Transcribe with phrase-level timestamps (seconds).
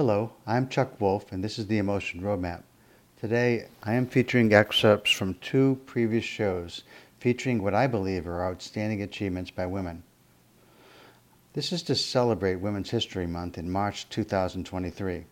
[0.00, 2.62] Hello, I'm Chuck Wolf, and this is the Emotion Roadmap.
[3.20, 6.84] Today, I am featuring excerpts from two previous shows
[7.18, 10.02] featuring what I believe are outstanding achievements by women.
[11.52, 15.26] This is to celebrate Women's History Month in March 2023.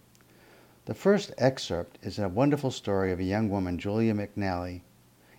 [0.84, 4.82] The first excerpt is a wonderful story of a young woman, Julia McNally,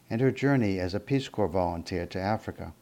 [0.10, 2.74] and her journey as a Peace Corps volunteer to Africa.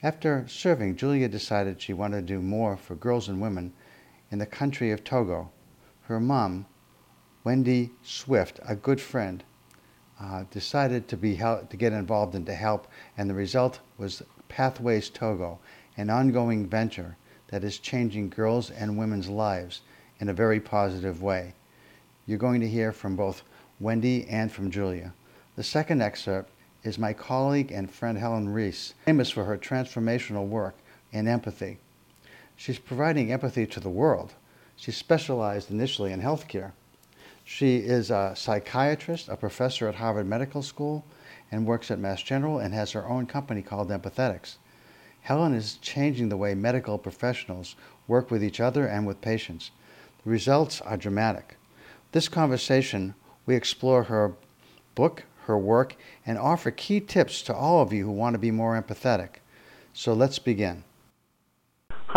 [0.00, 3.72] After serving, Julia decided she wanted to do more for girls and women
[4.30, 5.50] in the country of Togo.
[6.08, 6.66] Her mom,
[7.42, 9.42] Wendy Swift, a good friend,
[10.20, 12.86] uh, decided to be help, to get involved and to help,
[13.18, 15.58] and the result was Pathways Togo,
[15.96, 17.16] an ongoing venture
[17.48, 19.80] that is changing girls and women's lives
[20.20, 21.54] in a very positive way.
[22.24, 23.42] You're going to hear from both
[23.80, 25.12] Wendy and from Julia.
[25.56, 26.52] The second excerpt
[26.84, 30.76] is my colleague and friend Helen Riess, famous for her transformational work
[31.10, 31.78] in empathy.
[32.54, 34.34] She's providing empathy to the world.
[34.76, 36.72] She specialized initially in healthcare.
[37.44, 41.04] She is a psychiatrist, a professor at Harvard Medical School,
[41.50, 44.56] and works at Mass General and has her own company called Empathetics.
[45.22, 47.74] Helen is changing the way medical professionals
[48.06, 49.70] work with each other and with patients.
[50.24, 51.56] The results are dramatic.
[52.12, 54.34] This conversation, we explore her
[54.94, 58.50] book, her work, and offer key tips to all of you who want to be
[58.50, 59.36] more empathetic.
[59.92, 60.84] So let's begin.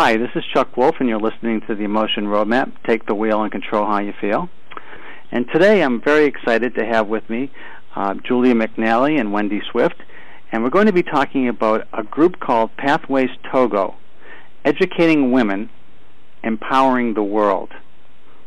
[0.02, 3.42] Hi, this is Chuck Wolf, and you're listening to the Emotion Roadmap Take the Wheel
[3.42, 4.48] and Control How You Feel.
[5.30, 7.52] And today I'm very excited to have with me
[7.94, 9.96] uh, Julia McNally and Wendy Swift,
[10.50, 13.94] and we're going to be talking about a group called Pathways Togo
[14.64, 15.68] Educating Women,
[16.42, 17.68] Empowering the World.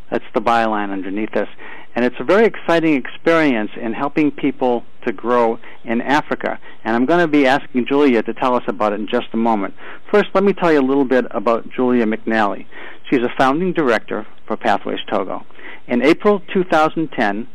[0.10, 1.50] That's the byline underneath this.
[1.96, 6.60] And it's a very exciting experience in helping people to grow in Africa.
[6.84, 9.38] And I'm going to be asking Julia to tell us about it in just a
[9.38, 9.76] moment.
[10.12, 12.66] First, let me tell you a little bit about Julia McNally.
[13.10, 15.46] She's a founding director for Pathways Togo.
[15.88, 17.48] In April 2010,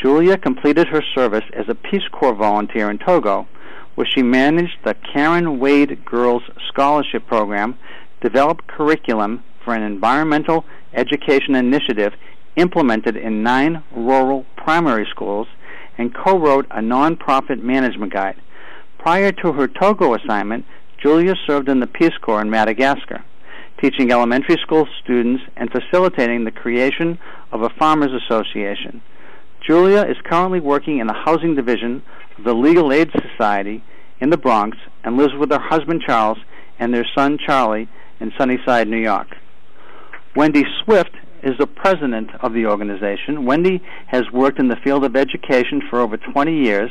[0.00, 3.46] Julia completed her service as a Peace Corps volunteer in Togo,
[3.94, 7.76] where she managed the Karen Wade Girls Scholarship Program,
[8.20, 12.12] developed curriculum for an environmental education initiative
[12.56, 15.46] implemented in nine rural primary schools,
[15.98, 18.36] and co wrote a nonprofit management guide.
[18.98, 20.64] Prior to her Togo assignment,
[21.02, 23.24] Julia served in the Peace Corps in Madagascar,
[23.80, 27.18] teaching elementary school students and facilitating the creation
[27.50, 29.02] of a farmers association.
[29.66, 32.02] Julia is currently working in the housing division
[32.38, 33.82] of the Legal Aid Society
[34.20, 36.38] in the Bronx and lives with her husband Charles
[36.78, 37.88] and their son Charlie
[38.20, 39.36] in Sunnyside, New York.
[40.34, 43.44] Wendy Swift is the president of the organization.
[43.44, 46.90] Wendy has worked in the field of education for over 20 years,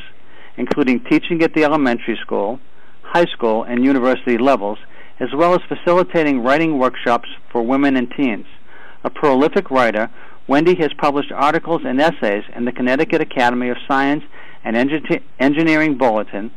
[0.58, 2.60] including teaching at the elementary school,
[3.04, 4.78] high school, and university levels,
[5.20, 8.46] as well as facilitating writing workshops for women and teens.
[9.04, 10.10] A prolific writer,
[10.48, 14.24] Wendy has published articles and essays in the Connecticut Academy of Science
[14.64, 14.76] and
[15.40, 16.52] Engineering Bulletin,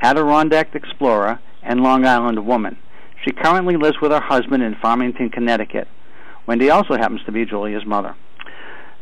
[0.00, 2.76] Adirondack Explorer, and Long Island Woman.
[3.24, 5.88] She currently lives with her husband in Farmington, Connecticut.
[6.46, 8.14] Wendy also happens to be Julia's mother.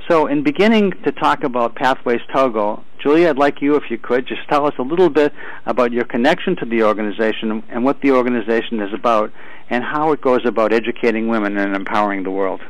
[0.09, 4.27] So, in beginning to talk about Pathways Togo, Julia, I'd like you, if you could,
[4.27, 5.33] just tell us a little bit
[5.65, 9.33] about your connection to the organization and what the organization is about
[9.71, 12.61] and how it goes about educating women and empowering the world.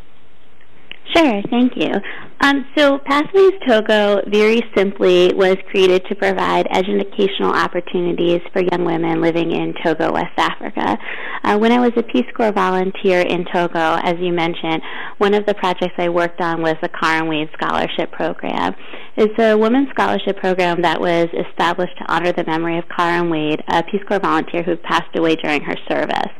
[1.15, 1.93] Sure, thank you.
[2.41, 9.21] Um, so Pathways Togo very simply was created to provide educational opportunities for young women
[9.21, 10.99] living in Togo, West Africa.
[11.45, 14.83] Uh, when I was a Peace Corps volunteer in Togo, as you mentioned,
[15.19, 18.75] one of the projects I worked on was the Karen Wade Scholarship Program.
[19.17, 23.63] It's a women's scholarship program that was established to honor the memory of Karen Wade,
[23.69, 26.33] a Peace Corps volunteer who passed away during her service.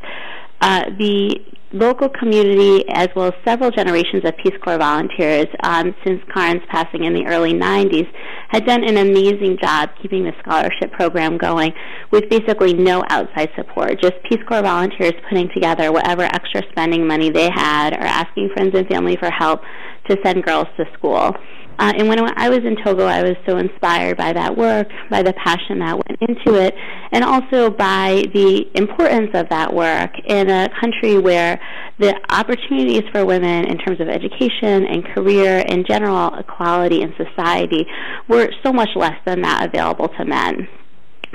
[0.59, 1.39] Uh, the
[1.73, 7.03] local community, as well as several generations of Peace Corps volunteers um, since Karen's passing
[7.03, 8.07] in the early 90s,
[8.49, 11.73] had done an amazing job keeping the scholarship program going
[12.11, 13.99] with basically no outside support.
[14.01, 18.75] Just Peace Corps volunteers putting together whatever extra spending money they had or asking friends
[18.75, 19.61] and family for help
[20.09, 21.33] to send girls to school.
[21.79, 25.23] Uh, and when I was in Togo, I was so inspired by that work, by
[25.23, 26.75] the passion that went into it,
[27.11, 31.59] and also by the importance of that work in a country where
[31.99, 37.85] the opportunities for women in terms of education and career and general equality in society
[38.27, 40.67] were so much less than that available to men.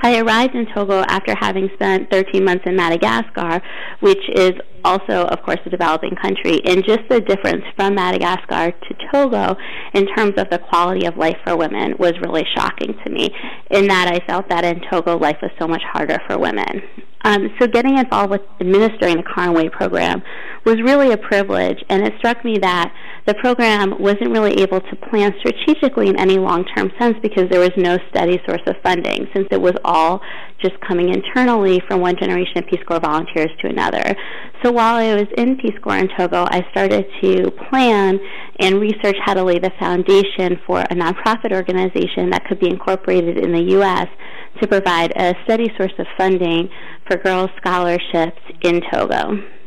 [0.00, 3.61] I arrived in Togo after having spent 13 months in Madagascar,
[4.00, 4.52] which is
[4.84, 6.60] also, of course, a developing country.
[6.64, 9.56] And just the difference from Madagascar to Togo
[9.94, 13.30] in terms of the quality of life for women was really shocking to me,
[13.70, 16.82] in that I felt that in Togo life was so much harder for women.
[17.25, 20.22] Um, so getting involved with administering the Wade program
[20.64, 22.92] was really a privilege, and it struck me that
[23.26, 27.72] the program wasn't really able to plan strategically in any long-term sense because there was
[27.76, 30.20] no steady source of funding since it was all
[30.60, 34.16] just coming internally from one generation of Peace Corps volunteers to another.
[34.62, 38.19] So while I was in Peace Corps in Togo, I started to plan
[38.60, 43.38] and research how to lay the foundation for a nonprofit organization that could be incorporated
[43.38, 44.08] in the U.S.
[44.60, 46.69] to provide a steady source of funding
[47.06, 49.57] for girls' scholarships in Togo.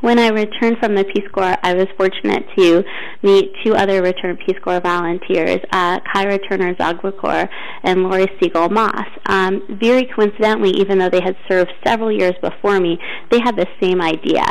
[0.00, 2.84] When I returned from the Peace Corps, I was fortunate to
[3.22, 7.48] meet two other returned Peace Corps volunteers, uh, Kyra Turner Zogwakor
[7.82, 9.06] and Lori Siegel Moss.
[9.24, 12.98] Um, very coincidentally, even though they had served several years before me,
[13.30, 14.44] they had the same idea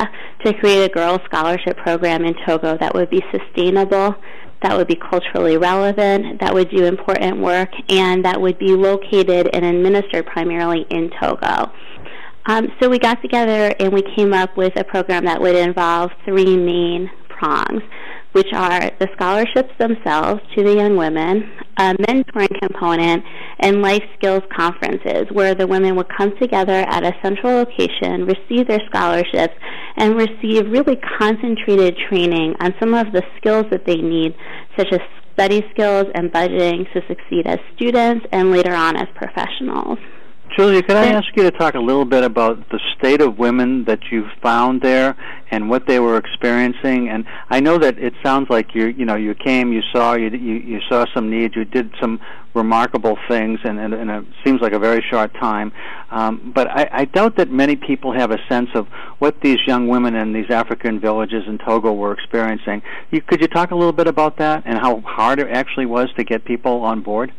[0.43, 4.15] to create a girls' scholarship program in Togo that would be sustainable,
[4.63, 9.47] that would be culturally relevant, that would do important work, and that would be located
[9.53, 11.71] and administered primarily in Togo.
[12.47, 16.11] Um, so we got together and we came up with a program that would involve
[16.25, 17.81] three main prongs,
[18.33, 23.23] which are the scholarships themselves to the young women, a mentoring component,
[23.61, 28.67] and life skills conferences where the women would come together at a central location, receive
[28.67, 29.55] their scholarships,
[29.97, 34.35] and receive really concentrated training on some of the skills that they need,
[34.77, 34.99] such as
[35.33, 39.97] study skills and budgeting to succeed as students and later on as professionals.
[40.55, 43.83] Julia, could I ask you to talk a little bit about the state of women
[43.85, 45.17] that you found there
[45.51, 47.09] and what they were experiencing?
[47.09, 50.29] And I know that it sounds like you you know you came, you saw you
[50.29, 52.21] you, you saw some needs, you did some
[52.55, 55.71] remarkable things, and, and, and it seems like a very short time.
[56.09, 58.87] Um, but I, I doubt that many people have a sense of
[59.19, 62.81] what these young women in these African villages in Togo were experiencing.
[63.11, 66.07] You, could you talk a little bit about that and how hard it actually was
[66.17, 67.33] to get people on board?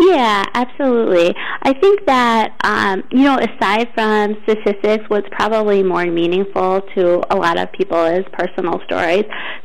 [0.00, 1.34] Yeah, absolutely.
[1.62, 7.36] I think that, um, you know, aside from statistics, what's probably more meaningful to a
[7.36, 9.24] lot of people is personal stories.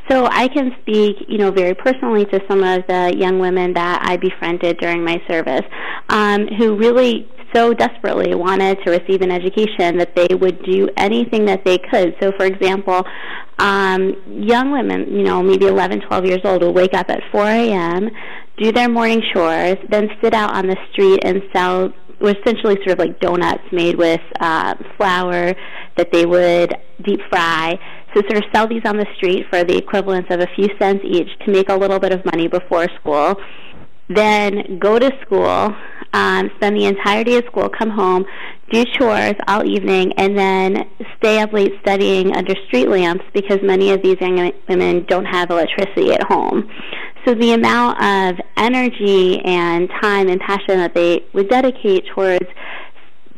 [0.09, 4.01] So I can speak, you know, very personally to some of the young women that
[4.03, 5.61] I befriended during my service
[6.09, 11.45] um, who really so desperately wanted to receive an education that they would do anything
[11.45, 12.15] that they could.
[12.19, 13.03] So, for example,
[13.59, 17.45] um, young women, you know, maybe 11, 12 years old, will wake up at 4
[17.45, 18.09] a.m.,
[18.57, 21.91] do their morning chores, then sit out on the street and sell
[22.21, 25.53] essentially sort of like donuts made with uh, flour
[25.97, 26.73] that they would
[27.03, 27.77] deep fry.
[28.13, 31.01] So sort of sell these on the street for the equivalent of a few cents
[31.03, 33.35] each to make a little bit of money before school.
[34.09, 35.75] Then go to school,
[36.13, 38.25] um, spend the entire day at school, come home,
[38.71, 43.91] do chores all evening, and then stay up late studying under street lamps because many
[43.91, 46.69] of these young women don't have electricity at home.
[47.25, 52.45] So the amount of energy and time and passion that they would dedicate towards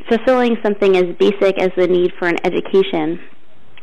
[0.09, 3.19] fulfilling something as basic as the need for an education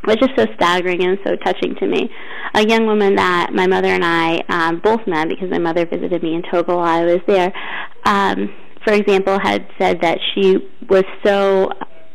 [0.06, 2.10] was just so staggering and so touching to me.
[2.54, 6.22] A young woman that my mother and I um, both met because my mother visited
[6.22, 7.52] me in Togo while I was there.
[8.05, 8.52] Um,
[8.84, 10.56] for example, had said that she
[10.88, 11.70] was so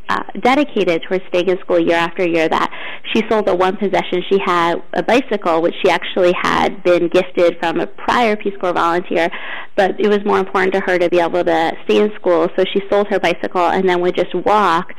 [0.09, 2.71] uh, dedicated towards staying in school year after year that
[3.13, 7.57] she sold the one possession she had, a bicycle, which she actually had been gifted
[7.59, 9.29] from a prior Peace Corps volunteer,
[9.75, 12.63] but it was more important to her to be able to stay in school, so
[12.73, 14.93] she sold her bicycle and then would just walk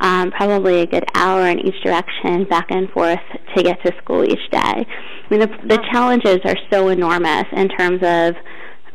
[0.00, 3.20] um, probably a good hour in each direction back and forth
[3.56, 4.58] to get to school each day.
[4.58, 8.34] I mean, the, the challenges are so enormous in terms of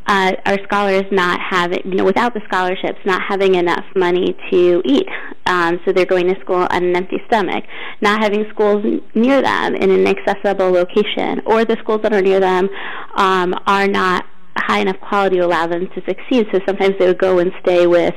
[0.08, 4.82] uh, our scholars not having, you know, without the scholarships, not having enough money to
[4.86, 5.08] eat.
[5.46, 7.64] Um, so they're going to school on an empty stomach,
[8.02, 8.84] not having schools
[9.16, 12.70] near them in an accessible location, or the schools that are near them
[13.16, 16.48] um, are not high enough quality to allow them to succeed.
[16.52, 18.14] So sometimes they would go and stay with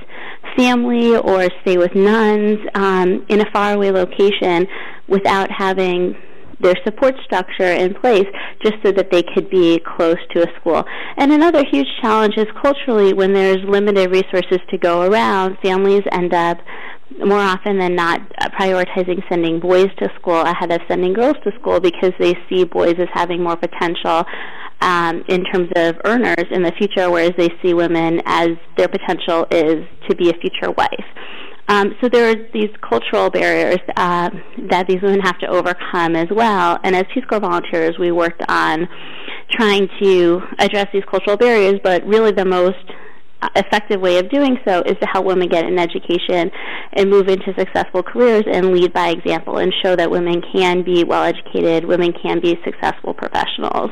[0.56, 4.66] family or stay with nuns um, in a faraway location
[5.09, 6.16] without having
[6.61, 8.26] their support structure in place
[8.62, 10.85] just so that they could be close to a school.
[11.17, 16.35] And another huge challenge is culturally when there's limited resources to go around, families end
[16.35, 16.59] up
[17.19, 18.21] more often than not
[18.59, 22.95] prioritizing sending boys to school ahead of sending girls to school because they see boys
[22.99, 24.25] as having more potential
[24.81, 29.47] um, in terms of earners in the future, whereas they see women as their potential
[29.50, 31.05] is to be a future wife.
[31.71, 34.29] Um, so there are these cultural barriers uh,
[34.71, 36.81] that these women have to overcome as well.
[36.83, 38.89] And as Peace Corps volunteers, we worked on
[39.53, 42.77] trying to address these cultural barriers, but really the most
[43.55, 46.50] effective way of doing so is to help women get an education
[46.95, 51.05] and move into successful careers and lead by example and show that women can be
[51.05, 53.91] well educated, women can be successful professionals.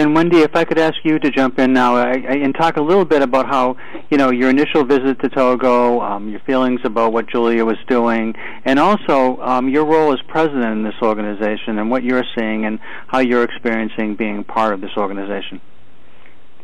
[0.00, 3.04] Then Wendy, if I could ask you to jump in now and talk a little
[3.04, 3.76] bit about how
[4.10, 8.34] you know your initial visit to Togo, um, your feelings about what Julia was doing,
[8.64, 12.78] and also um, your role as president in this organization and what you're seeing and
[13.08, 15.60] how you're experiencing being part of this organization.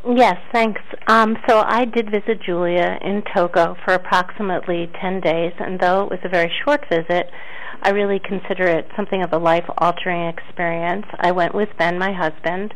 [0.08, 0.80] Yes, thanks.
[1.06, 6.10] Um, so I did visit Julia in Togo for approximately 10 days, and though it
[6.10, 7.28] was a very short visit,
[7.82, 11.06] I really consider it something of a life altering experience.
[11.18, 12.72] I went with Ben, my husband,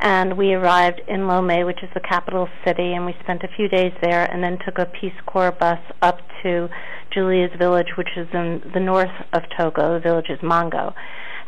[0.00, 3.68] and we arrived in Lomé, which is the capital city, and we spent a few
[3.68, 6.68] days there and then took a Peace Corps bus up to
[7.12, 9.94] Julia's village, which is in the north of Togo.
[9.94, 10.94] The village is Mongo.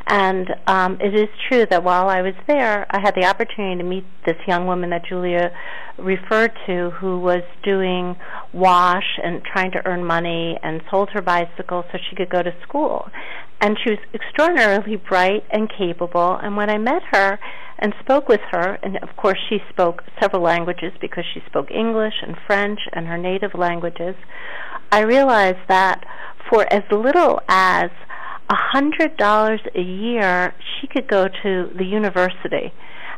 [0.06, 3.88] And um, it is true that while I was there, I had the opportunity to
[3.88, 5.52] meet this young woman that Julia
[5.98, 8.16] referred to who was doing
[8.52, 12.52] wash and trying to earn money and sold her bicycle so she could go to
[12.66, 13.08] school.
[13.60, 16.38] And she was extraordinarily bright and capable.
[16.42, 17.38] And when I met her
[17.80, 22.14] and spoke with her, and of course she spoke several languages because she spoke English
[22.22, 24.14] and French and her native languages,
[24.92, 26.04] I realized that
[26.48, 27.90] for as little as
[28.50, 32.72] a hundred dollars a year, she could go to the university.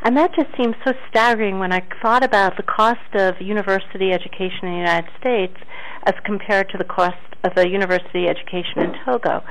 [0.05, 4.65] And that just seemed so staggering when I thought about the cost of university education
[4.65, 5.57] in the United States
[6.05, 9.43] as compared to the cost of a university education in Togo.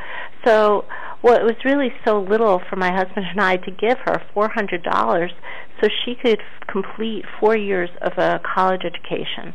[0.45, 0.85] So
[1.21, 5.29] well, it was really so little for my husband and I to give her $400
[5.79, 9.53] so she could complete four years of a college education.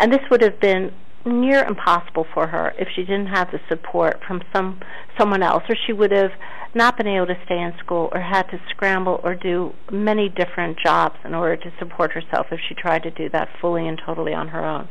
[0.00, 0.92] And this would have been
[1.26, 4.80] near impossible for her if she didn't have the support from some
[5.18, 6.32] someone else or she would have
[6.74, 10.76] not been able to stay in school or had to scramble or do many different
[10.78, 14.34] jobs in order to support herself if she tried to do that fully and totally
[14.34, 14.88] on her own.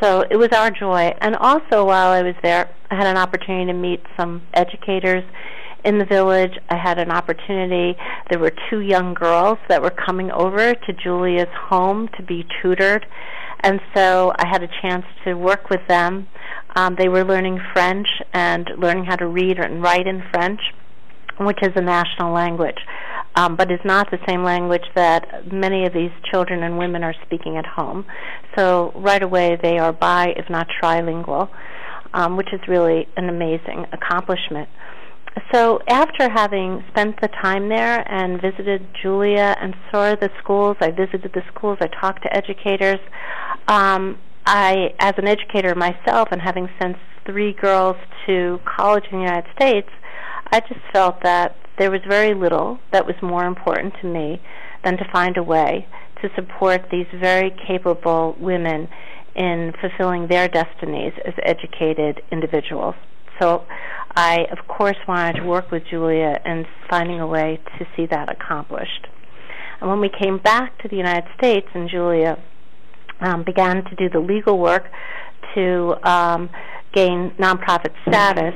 [0.00, 1.14] So it was our joy.
[1.20, 5.24] And also while I was there, I had an opportunity to meet some educators
[5.84, 6.52] in the village.
[6.70, 7.98] I had an opportunity.
[8.30, 13.06] There were two young girls that were coming over to Julia's home to be tutored
[13.62, 16.26] and so I had a chance to work with them.
[16.74, 20.60] Um, they were learning French and learning how to read and write in French,
[21.38, 22.78] which is a national language,
[23.34, 27.14] um, but is not the same language that many of these children and women are
[27.24, 28.04] speaking at home.
[28.56, 31.48] So right away they are bi, if not trilingual,
[32.14, 34.68] um, which is really an amazing accomplishment
[35.52, 40.90] so after having spent the time there and visited Julia and saw the schools, I
[40.90, 43.00] visited the schools, I talked to educators.
[43.68, 47.96] Um, I, as an educator myself, and having sent three girls
[48.26, 49.88] to college in the United States,
[50.50, 54.40] I just felt that there was very little that was more important to me
[54.84, 55.84] than to find a way
[56.22, 58.86] to support these very capable women
[59.34, 62.94] in fulfilling their destinies as educated individuals.
[63.40, 63.64] So
[64.14, 68.30] I, of course, wanted to work with Julia in finding a way to see that
[68.30, 69.08] accomplished.
[69.80, 72.38] And when we came back to the United States and Julia
[73.18, 74.84] um, began to do the legal work
[75.56, 76.48] to um,
[76.94, 78.54] gain nonprofit status,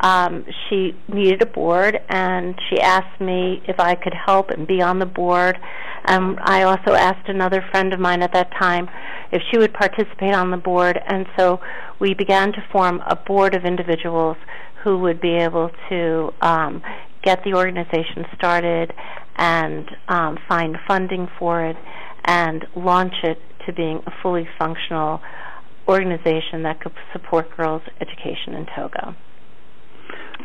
[0.00, 4.80] um, she needed a board, and she asked me if I could help and be
[4.80, 5.58] on the board.
[6.06, 8.88] Um, I also asked another friend of mine at that time
[9.30, 11.60] if she would participate on the board, and so
[12.00, 14.38] we began to form a board of individuals
[14.82, 16.82] who would be able to um,
[17.22, 18.92] get the organization started
[19.36, 21.76] and um, find funding for it
[22.24, 25.20] and launch it to being a fully functional
[25.86, 29.14] organization that could support girls' education in Togo.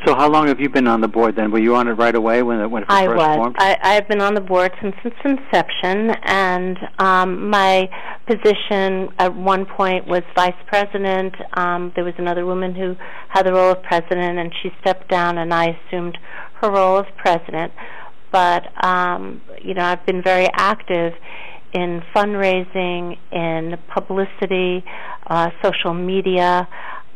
[0.06, 1.52] So how long have you been on the board then?
[1.52, 3.36] Were you on it right away when it, when it I first was.
[3.36, 3.56] formed?
[3.60, 3.78] I, was.
[3.82, 7.90] I've been on the board since its inception, and um, my
[8.28, 11.34] position at one point was vice president.
[11.54, 12.96] Um, there was another woman who
[13.30, 16.18] had the role of president, and she stepped down, and I assumed
[16.62, 17.72] her role as president.
[18.32, 21.14] But um, you know, I've been very active
[21.74, 24.84] in fundraising, in publicity,
[25.28, 26.68] uh, social media,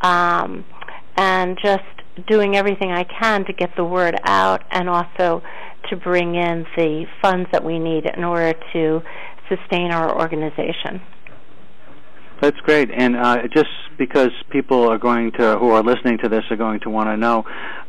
[0.01, 0.65] um,
[1.15, 1.83] and just
[2.27, 5.41] doing everything I can to get the word out and also
[5.89, 9.01] to bring in the funds that we need in order to
[9.47, 11.01] sustain our organization.
[12.41, 16.43] That's great, and uh, just because people are going to, who are listening to this,
[16.49, 17.43] are going to want to know,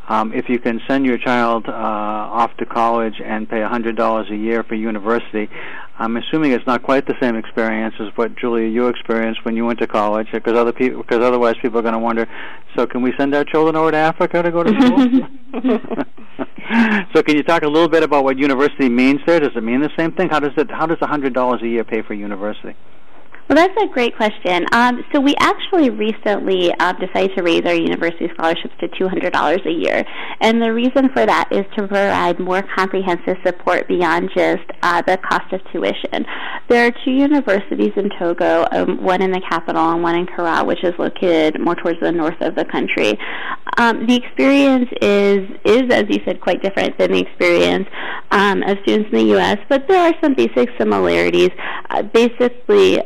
[0.09, 4.37] um, if you can send your child uh, off to college and pay $100 a
[4.37, 5.49] year for university,
[6.01, 9.67] I'm assuming it's not quite the same experience as what Julia you experienced when you
[9.67, 12.27] went to college, because other people, because otherwise people are going to wonder.
[12.75, 14.97] So, can we send our children over to Africa to go to school?
[17.15, 19.41] so, can you talk a little bit about what university means there?
[19.41, 20.31] Does it mean the same thing?
[20.31, 20.71] How does it?
[20.71, 22.75] How does a $100 a year pay for university?
[23.51, 24.65] Well, that's a great question.
[24.71, 29.71] Um, so we actually recently um, decided to raise our university scholarships to $200 a
[29.73, 30.05] year,
[30.41, 35.17] and the reason for that is to provide more comprehensive support beyond just uh, the
[35.29, 36.25] cost of tuition.
[36.69, 40.65] There are two universities in Togo, um, one in the capital and one in Kara,
[40.65, 43.19] which is located more towards the north of the country.
[43.79, 47.89] Um, the experience is is, as you said, quite different than the experience
[48.31, 51.51] um, of students in the U.S., but there are some basic similarities.
[51.91, 53.03] Uh, basically,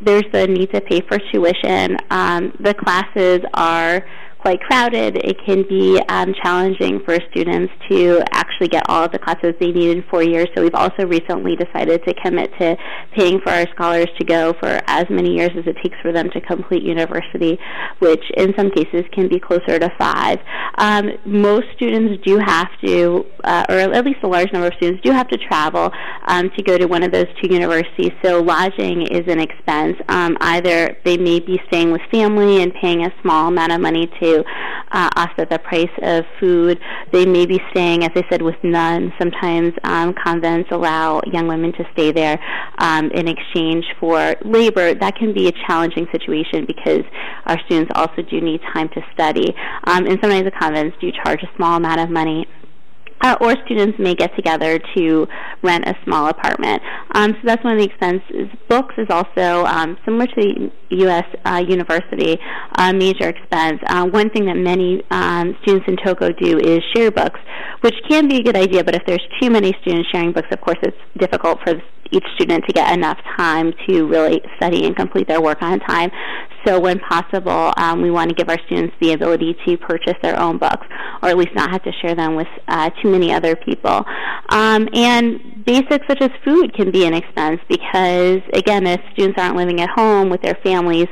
[0.00, 1.96] there's the need to pay for tuition.
[2.10, 4.06] Um, the classes are
[4.38, 5.16] quite crowded.
[5.16, 9.72] It can be um, challenging for students to actually get all of the classes they
[9.72, 10.46] need in four years.
[10.54, 12.76] So we've also recently decided to commit to
[13.16, 16.30] paying for our scholars to go for as many years as it takes for them
[16.30, 17.58] to complete university,
[17.98, 20.38] which in some cases can be closer to five.
[20.78, 25.02] Um, most students do have to, uh, or at least a large number of students
[25.02, 25.90] do have to travel
[26.26, 28.12] um, to go to one of those two universities.
[28.24, 29.96] So lodging is an expense.
[30.08, 34.06] Um, either they may be staying with family and paying a small amount of money
[34.20, 34.44] to to
[34.90, 36.78] uh, offset the price of food.
[37.12, 39.12] They may be staying, as I said, with nuns.
[39.18, 42.38] Sometimes um, convents allow young women to stay there
[42.78, 44.94] um, in exchange for labor.
[44.94, 47.02] That can be a challenging situation because
[47.46, 49.54] our students also do need time to study.
[49.84, 52.46] Um, and sometimes the convents do charge a small amount of money
[53.20, 55.26] uh, or students may get together to
[55.62, 56.82] rent a small apartment.
[57.14, 58.48] Um, so that's one of the expenses.
[58.68, 61.24] Books is also um, similar to the U.S.
[61.44, 62.38] Uh, university
[62.76, 63.80] uh, major expense.
[63.86, 67.40] Uh, one thing that many um, students in Togo do is share books,
[67.80, 68.84] which can be a good idea.
[68.84, 71.74] But if there's too many students sharing books, of course, it's difficult for
[72.10, 76.10] each student to get enough time to really study and complete their work on time.
[76.66, 80.38] So when possible, um, we want to give our students the ability to purchase their
[80.38, 80.86] own books,
[81.22, 84.04] or at least not have to share them with uh, too many other people.
[84.50, 89.56] Um, and basics such as food can be an expense because, again, if students aren't
[89.56, 91.06] living at home with their families,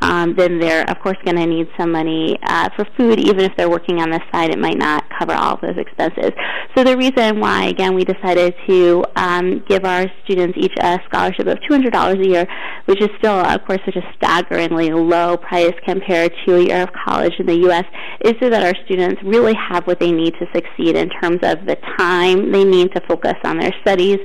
[0.00, 3.20] um, then they're of course going to need some money uh, for food.
[3.20, 6.32] Even if they're working on the side, it might not cover all of those expenses.
[6.76, 11.46] So the reason why, again, we decided to um, give our students each a scholarship
[11.46, 12.46] of $200 a year,
[12.86, 16.88] which is still, of course, such a staggeringly low price compared to a year of
[16.92, 17.84] college in the U.S.,
[18.24, 21.66] is so that our students really have what they need to succeed in terms of
[21.66, 24.18] the time they need to focus on their studies,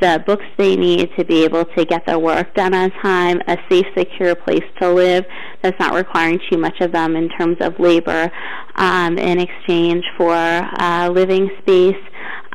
[0.00, 3.56] the books they need to be able to get their work done on time, a
[3.70, 5.24] safe, secure place to live
[5.62, 8.30] that's not requiring too much of them in terms of labor
[8.76, 11.96] um, in exchange for uh, living space.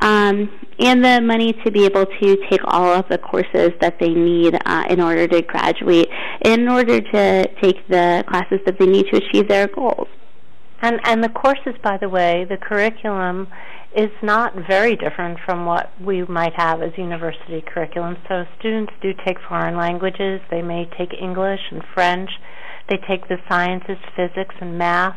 [0.00, 4.08] Um, and the money to be able to take all of the courses that they
[4.08, 6.08] need uh, in order to graduate,
[6.42, 10.08] in order to take the classes that they need to achieve their goals.
[10.82, 13.48] And and the courses, by the way, the curriculum
[13.94, 18.16] is not very different from what we might have as university curriculum.
[18.28, 20.40] So students do take foreign languages.
[20.50, 22.30] They may take English and French.
[22.88, 25.16] They take the sciences, physics, and math,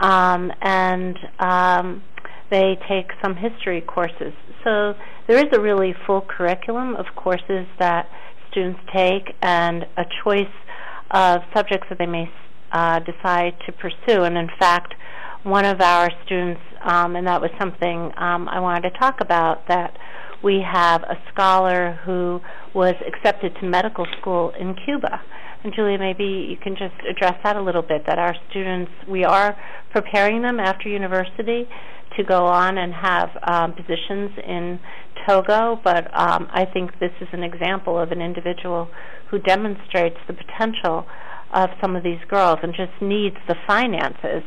[0.00, 2.02] um, and um,
[2.50, 4.32] they take some history courses.
[4.64, 4.94] So
[5.26, 8.08] there is a really full curriculum of courses that
[8.50, 10.46] students take, and a choice
[11.10, 12.30] of subjects that they may
[12.72, 14.22] uh, decide to pursue.
[14.22, 14.94] And in fact,
[15.42, 19.68] one of our students, um, and that was something um, I wanted to talk about,
[19.68, 19.96] that
[20.42, 22.40] we have a scholar who
[22.74, 25.20] was accepted to medical school in Cuba.
[25.64, 29.24] And Julia, maybe you can just address that a little bit, that our students, we
[29.24, 29.56] are
[29.90, 31.68] preparing them after university
[32.18, 34.78] to go on and have um, positions in
[35.26, 38.88] Togo, but um, I think this is an example of an individual
[39.30, 41.06] who demonstrates the potential
[41.52, 44.42] of some of these girls and just needs the finances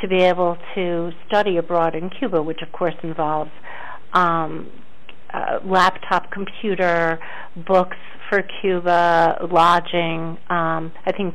[0.00, 3.50] to be able to study abroad in Cuba, which of course involves
[4.12, 4.70] um,
[5.32, 7.18] uh, laptop computer,
[7.66, 7.96] books
[8.28, 10.38] for Cuba, lodging.
[10.48, 11.34] Um, I think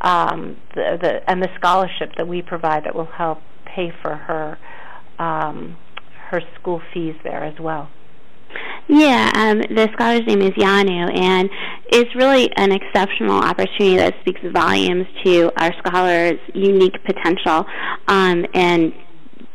[0.00, 3.38] um, the, the and the scholarship that we provide that will help
[3.74, 4.58] pay for her
[5.18, 5.76] um,
[6.30, 7.88] her school fees there as well.
[8.86, 11.48] Yeah, um, the scholar's name is Yanu, and
[11.88, 17.64] it's really an exceptional opportunity that speaks volumes to our scholars' unique potential
[18.08, 18.92] um, and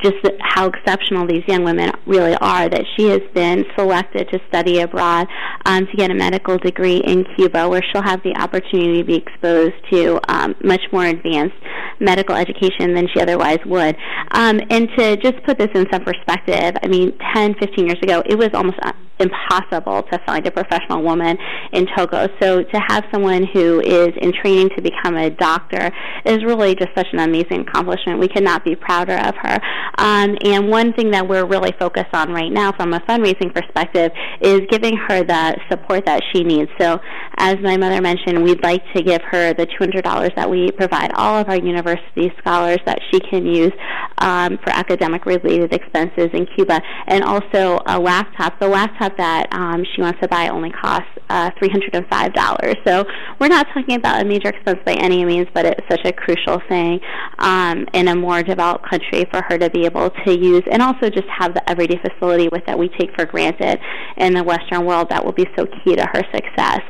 [0.02, 4.80] just how exceptional these young women really are that she has been selected to study
[4.80, 5.28] abroad
[5.66, 9.16] um, to get a medical degree in Cuba where she'll have the opportunity to be
[9.16, 11.56] exposed to um, much more advanced
[12.00, 13.96] medical education than she otherwise would.
[14.32, 18.24] Um, and to just put this in some perspective, I mean, 10, 15 years ago,
[18.26, 18.80] it was almost
[19.20, 21.38] impossible to find a professional woman
[21.74, 22.28] in Togo.
[22.42, 25.92] So to have someone who is in training to become a doctor
[26.26, 28.20] is really just such an amazing accomplishment.
[28.20, 29.60] We cannot be prouder of her.
[29.98, 34.12] Um, and one thing that we're really focused on right now from a fundraising perspective
[34.42, 36.72] is giving her the support that she needs.
[36.80, 37.00] So
[37.38, 41.38] as my mother mentioned, we'd like to give her the $200 that we provide all
[41.38, 41.60] of our
[41.90, 43.72] university scholars that she can use
[44.20, 48.60] um, for academic related expenses in Cuba, and also a laptop.
[48.60, 52.76] The laptop that um, she wants to buy only costs uh, $305.
[52.86, 53.06] So
[53.40, 56.62] we're not talking about a major expense by any means, but it's such a crucial
[56.68, 57.00] thing
[57.40, 61.10] um, in a more developed country for her to be able to use, and also
[61.10, 63.80] just have the everyday facility with that we take for granted
[64.18, 66.82] in the Western world that will be so key to her success.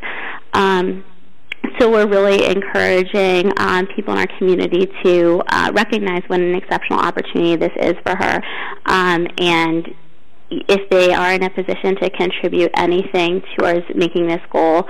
[0.53, 1.03] Um,
[1.79, 6.99] so we're really encouraging um, people in our community to uh, recognize what an exceptional
[6.99, 8.41] opportunity this is for her,
[8.85, 9.87] um, and
[10.51, 14.83] if they are in a position to contribute anything towards making this goal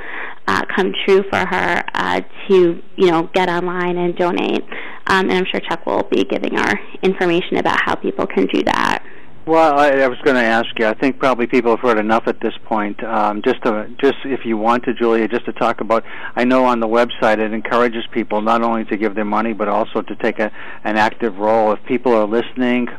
[0.48, 4.64] uh, come true for her, uh, to you know get online and donate.
[5.08, 8.64] Um, and I'm sure Chuck will be giving our information about how people can do
[8.64, 9.04] that.
[9.46, 10.86] Well, I, I was going to ask you.
[10.86, 13.04] I think probably people have heard enough at this point.
[13.04, 16.04] Um, just to, just if you want to, Julia, just to talk about.
[16.36, 19.68] I know on the website it encourages people not only to give their money but
[19.68, 20.52] also to take a,
[20.84, 21.72] an active role.
[21.72, 22.90] If people are listening,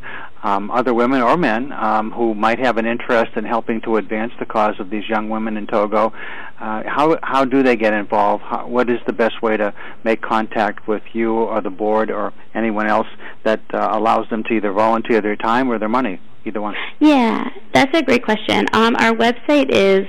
[0.43, 4.33] um, other women or men um, who might have an interest in helping to advance
[4.39, 6.13] the cause of these young women in Togo.
[6.59, 8.43] Uh, how how do they get involved?
[8.43, 9.73] How, what is the best way to
[10.03, 13.09] make contact with you or the board or anyone else
[13.45, 16.21] that uh, allows them to either volunteer their time or their money?
[16.45, 16.75] Either one.
[17.01, 18.67] Yeah, that's a great question.
[18.73, 20.07] Um, our website is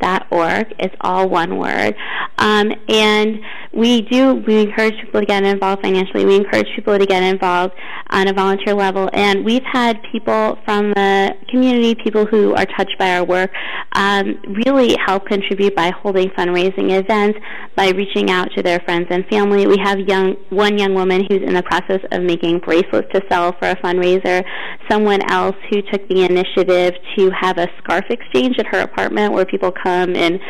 [0.00, 0.74] www.pathwaystogo.org.
[0.78, 1.94] It's all one word.
[2.38, 3.40] Um, and
[3.72, 6.24] we do we encourage people to get involved financially.
[6.24, 7.74] We encourage people to get involved
[8.10, 12.96] on a volunteer level, and we've had people from the community, people who are touched
[12.98, 13.50] by our work,
[13.92, 17.38] um, really help contribute by holding fundraising events,
[17.76, 19.66] by reaching out to their friends and family.
[19.66, 23.52] We have young one young woman who's in the process of making bracelets to sell
[23.58, 24.44] for a fundraiser.
[24.90, 29.44] Someone else who took the initiative to have a scarf exchange at her apartment where
[29.44, 30.40] people come and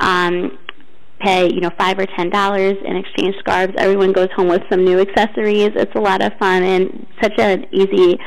[0.00, 0.58] um,
[1.20, 3.74] pay you know five or ten dollars and exchange scarves.
[3.78, 5.70] Everyone goes home with some new accessories.
[5.74, 8.18] It's a lot of fun and such an easy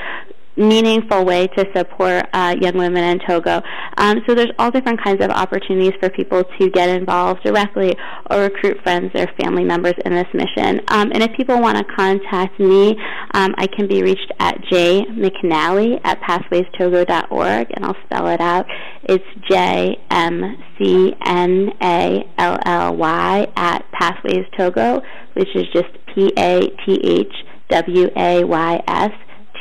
[0.62, 3.62] meaningful way to support uh, young women in Togo.
[3.98, 7.96] Um, so there's all different kinds of opportunities for people to get involved directly
[8.30, 10.82] or recruit friends or family members in this mission.
[10.90, 12.98] Um, and if people want to contact me,
[13.34, 18.66] um, I can be reached at J jmcnally at pathwaystogo.org, and I'll spell it out.
[19.04, 25.02] It's J M C N A L L Y at Pathways Togo,
[25.34, 27.34] which is just P A T H
[27.70, 29.12] W A Y S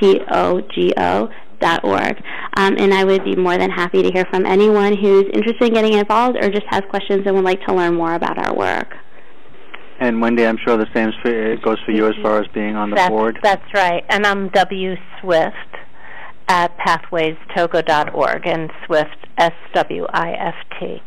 [0.01, 1.29] T-O-G-O
[1.61, 2.17] dot org.
[2.57, 5.75] Um, and I would be more than happy to hear from anyone who's interested in
[5.75, 8.95] getting involved or just has questions and would like to learn more about our work.
[10.01, 11.13] And Wendy, I'm sure the same
[11.63, 13.39] goes for you as far as being on the that's, board.
[13.43, 14.03] That's right.
[14.09, 15.55] And I'm W Swift
[16.49, 21.03] at pathwaystogo.org and Swift S W I F T.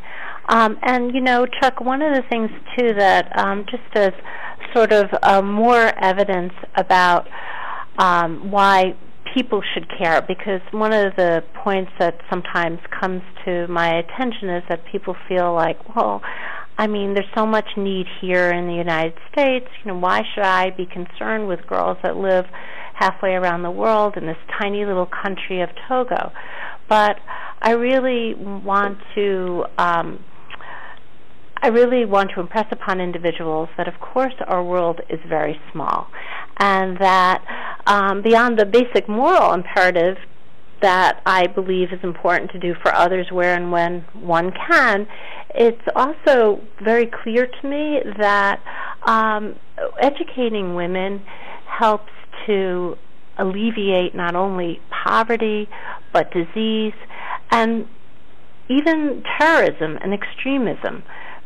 [0.50, 4.14] Um, and you know, Chuck, one of the things too that um, just as
[4.76, 7.28] sort of uh, more evidence about
[7.98, 8.96] um, why
[9.34, 14.64] people should care because one of the points that sometimes comes to my attention is
[14.70, 16.22] that people feel like, well,
[16.78, 19.68] I mean, there's so much need here in the United States.
[19.84, 22.46] You know, why should I be concerned with girls that live
[22.96, 26.32] halfway around the world in this tiny little country of Togo?
[26.90, 27.18] But
[27.62, 30.20] I really want to um,
[31.64, 36.08] I really want to impress upon individuals that, of course, our world is very small,
[36.58, 37.44] and that
[37.88, 40.18] um, beyond the basic moral imperative
[40.82, 45.08] that I believe is important to do for others where and when one can,
[45.56, 48.62] it's also very clear to me that
[49.08, 49.56] um,
[50.00, 51.24] educating women
[51.66, 52.12] helps
[52.46, 52.98] to
[53.38, 55.68] alleviate not only poverty
[56.12, 56.94] but disease
[57.50, 57.88] and
[58.70, 61.04] even terrorism and extremism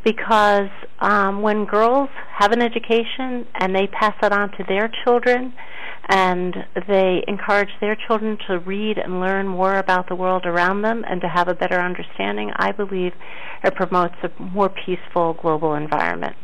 [0.07, 5.53] because um, when girls have an education and they pass it on to their children
[6.07, 6.55] and
[6.87, 11.19] they encourage their children to read and learn more about the world around them and
[11.19, 13.11] to have a better understanding, I believe
[13.65, 16.37] it promotes a more peaceful global environment.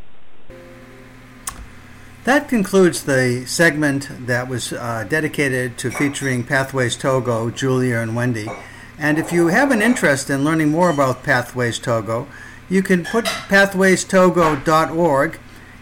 [2.26, 8.50] That concludes the segment that was uh, dedicated to featuring Pathways Togo, Julia, and Wendy.
[8.98, 12.28] And if you have an interest in learning more about Pathways Togo,
[12.74, 15.40] you can put pathwaystogo.org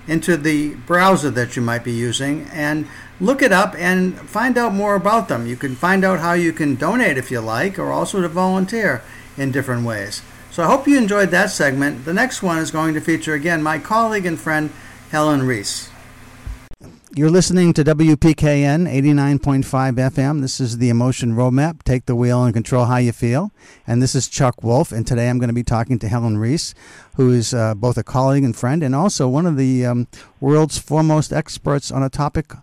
[0.08, 2.86] into the browser that you might be using, and
[3.21, 5.47] look it up and find out more about them.
[5.47, 9.01] You can find out how you can donate if you like, or also to volunteer
[9.38, 10.21] in different ways.
[10.49, 12.04] So I hope you enjoyed that segment.
[12.04, 14.69] The next one is going to feature again my colleague and friend
[15.12, 15.90] Helen Riess.
[17.13, 20.39] You're listening to WPKN 89.5 FM.
[20.39, 21.84] This is the Emotion Roadmap.
[21.84, 23.52] Take the wheel and control how you feel.
[23.86, 24.93] And this is Chuck Wolf.
[24.93, 26.74] And today I'm going to be talking to Helen Riess,
[27.15, 30.08] who is uh, both a colleague and friend, and also one of the um,
[30.39, 32.54] world's foremost experts on a topic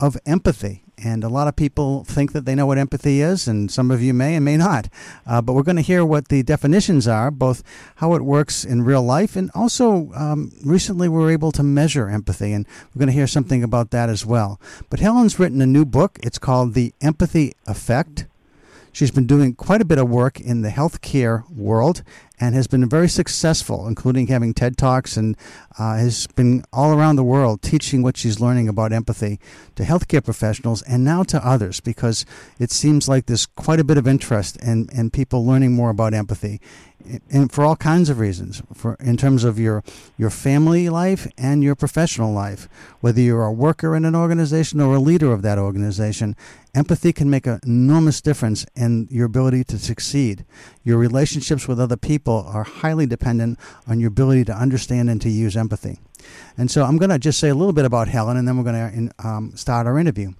[0.00, 0.84] of empathy.
[1.00, 4.02] And a lot of people think that they know what empathy is, and some of
[4.02, 4.88] you may and may not.
[5.24, 7.62] Uh, but we're going to hear what the definitions are, both
[7.96, 12.08] how it works in real life, and also um, recently we were able to measure
[12.08, 14.60] empathy, and we're going to hear something about that as well.
[14.90, 16.18] But Helen's written a new book.
[16.20, 18.26] It's called The Empathy Effect.
[18.98, 22.02] She's been doing quite a bit of work in the healthcare world
[22.40, 25.36] and has been very successful, including having TED Talks and
[25.78, 29.38] uh, has been all around the world teaching what she's learning about empathy
[29.76, 32.26] to healthcare professionals and now to others because
[32.58, 36.12] it seems like there's quite a bit of interest in, in people learning more about
[36.12, 36.60] empathy
[37.30, 39.82] and for all kinds of reasons for in terms of your
[40.16, 42.68] your family life and your professional life.
[43.00, 46.36] Whether you're a worker in an organization or a leader of that organization
[46.74, 50.44] empathy can make an enormous difference in your ability to succeed.
[50.84, 55.30] Your relationships with other people are highly dependent on your ability to understand and to
[55.30, 55.98] use empathy.
[56.56, 58.70] And so i'm going to just say a little bit about helen and then we're
[58.70, 60.32] going to um, start our interview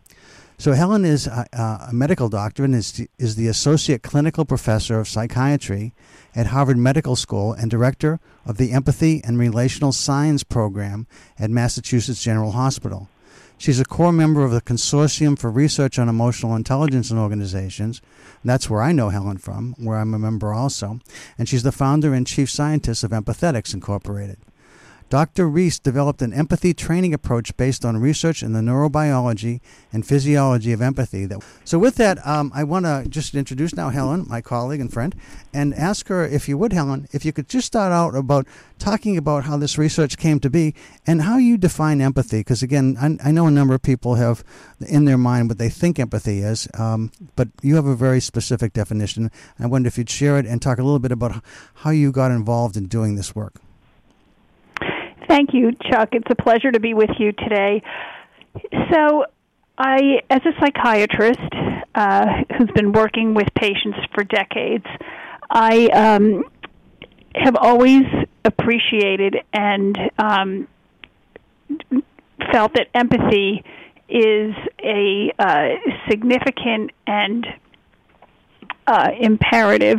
[0.59, 5.07] so Helen is a, a, medical doctor and is, is the associate clinical professor of
[5.07, 5.95] psychiatry
[6.35, 11.07] at Harvard Medical School and director of the Empathy and Relational Science program
[11.39, 13.09] at Massachusetts General Hospital.
[13.57, 18.03] She's a core member of the Consortium for Research on Emotional Intelligence in Organizations.
[18.45, 20.99] That's where I know Helen from, where I'm a member also.
[21.39, 24.39] And she's the founder and chief scientist of Empathetics Incorporated.
[25.11, 25.49] Dr.
[25.49, 30.83] Riess developed an empathy training approach based on research in the neurobiology and physiology of
[30.83, 31.27] empathy.
[31.65, 35.15] So, with that, um, I want to just introduce now Helen, my colleague and friend,
[35.55, 38.47] and ask her, if you would, Helen, if you could just start out about
[38.79, 40.75] talking about how this research came to be
[41.07, 42.41] and how you define empathy.
[42.41, 44.45] Because, again, I, I, know a number of people have
[44.87, 48.75] in their mind what they think empathy is, um, but you have a very specific
[48.75, 49.31] definition.
[49.59, 51.43] I wonder if you'd share it and talk a little bit about
[51.77, 53.55] how you got involved in doing this work.
[55.29, 56.11] Thank you, Chuck.
[56.13, 57.83] It's a pleasure to be with you today.
[58.93, 59.27] So,
[59.77, 61.39] I, as a psychiatrist
[61.95, 64.87] uh, who's been working with patients for decades,
[65.51, 66.45] I um,
[67.35, 68.05] have always
[68.45, 70.69] appreciated and um,
[72.51, 73.63] felt that empathy
[74.09, 75.69] is a uh,
[76.09, 77.47] significant and
[78.87, 79.99] uh, imperative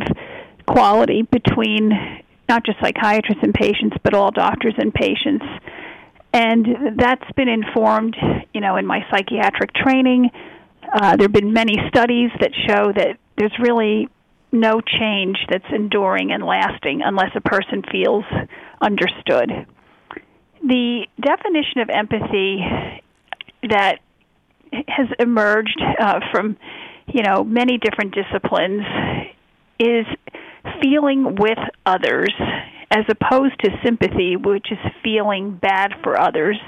[0.66, 1.92] quality between
[2.50, 5.46] not just psychiatrists and patients, but all doctors and patients.
[6.32, 6.66] And
[6.98, 8.16] that's been informed,
[8.52, 10.30] you know, in my psychiatric training.
[10.92, 14.08] Uh, there have been many studies that show that there's really
[14.50, 18.24] no change that's enduring and lasting unless a person feels
[18.80, 19.50] understood.
[20.62, 22.58] The definition of empathy
[23.68, 24.00] that
[24.88, 26.56] has emerged uh, from,
[27.06, 28.82] you know, many different disciplines
[29.78, 30.06] is
[30.82, 32.34] feeling with others
[32.90, 36.58] as opposed to sympathy, which is feeling bad for others.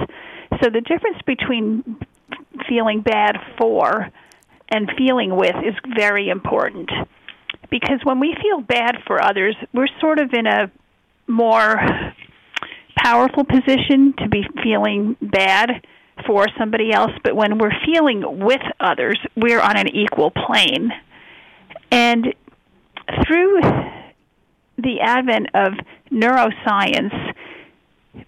[0.62, 1.98] So the difference between
[2.68, 4.10] feeling bad for
[4.70, 6.90] and feeling with is very important.
[7.70, 10.70] Because when we feel bad for others, we're sort of in a
[11.26, 11.80] more
[12.96, 15.70] powerful position to be feeling bad
[16.26, 20.92] for somebody else, but when we're feeling with others, we're on an equal plane.
[21.90, 22.34] And
[23.26, 23.60] through
[24.78, 25.72] the advent of
[26.10, 27.34] neuroscience,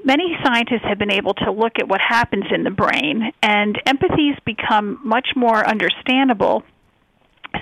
[0.05, 4.31] many scientists have been able to look at what happens in the brain, and empathy
[4.33, 6.63] has become much more understandable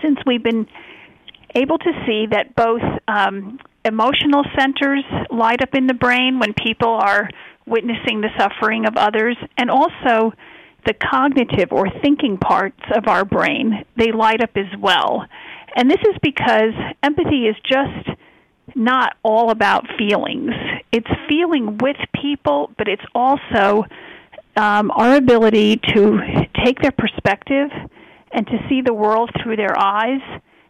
[0.00, 0.66] since we've been
[1.54, 6.88] able to see that both um, emotional centers light up in the brain when people
[6.88, 7.28] are
[7.66, 10.32] witnessing the suffering of others, and also
[10.86, 15.26] the cognitive or thinking parts of our brain, they light up as well.
[15.76, 18.18] And this is because empathy is just
[18.74, 20.52] not all about feelings.
[20.92, 23.84] It's feeling with people, but it's also
[24.56, 26.20] um, our ability to
[26.64, 27.70] take their perspective
[28.32, 30.20] and to see the world through their eyes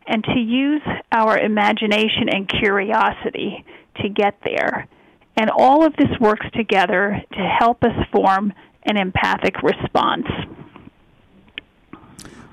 [0.06, 3.64] and to use our imagination and curiosity
[4.02, 4.88] to get there.
[5.36, 8.52] And all of this works together to help us form
[8.84, 10.26] an empathic response.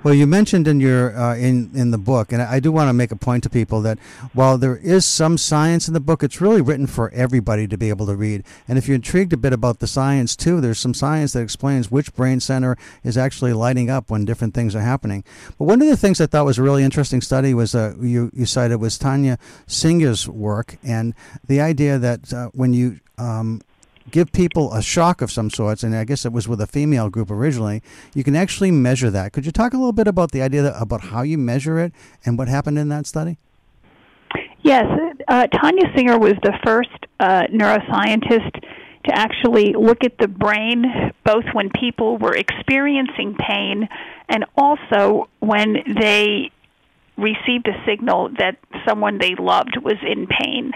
[0.02, 2.94] Well, you mentioned in your uh, in in the book, and I do want to
[2.94, 4.00] make a point to people that
[4.32, 7.90] while there is some science in the book, it's really written for everybody to be
[7.90, 8.46] able to read.
[8.66, 11.92] And if you're intrigued a bit about the science too, there's some science that explains
[11.92, 15.26] which brain center is actually lighting up when different things are happening.
[15.58, 18.32] But one of the things I thought was a really interesting study was uh, you
[18.34, 21.14] you cited was Tania Singer's work and
[21.46, 23.62] the idea that uh, when you um,
[24.12, 27.10] give people a shock of some sorts, and I guess it was with a female
[27.10, 27.82] group originally,
[28.14, 29.34] you can actually measure that.
[29.34, 31.94] Could you talk a little bit about the idea that, about how you measure it
[32.26, 33.38] and what happened in that study?
[34.62, 34.86] Yes,
[35.28, 38.62] uh, Tania Singer was the first uh, neuroscientist
[39.06, 40.86] to actually look at the brain
[41.26, 43.88] both when people were experiencing pain
[44.28, 46.52] and also when they
[47.18, 50.72] received a signal that someone they loved was in pain.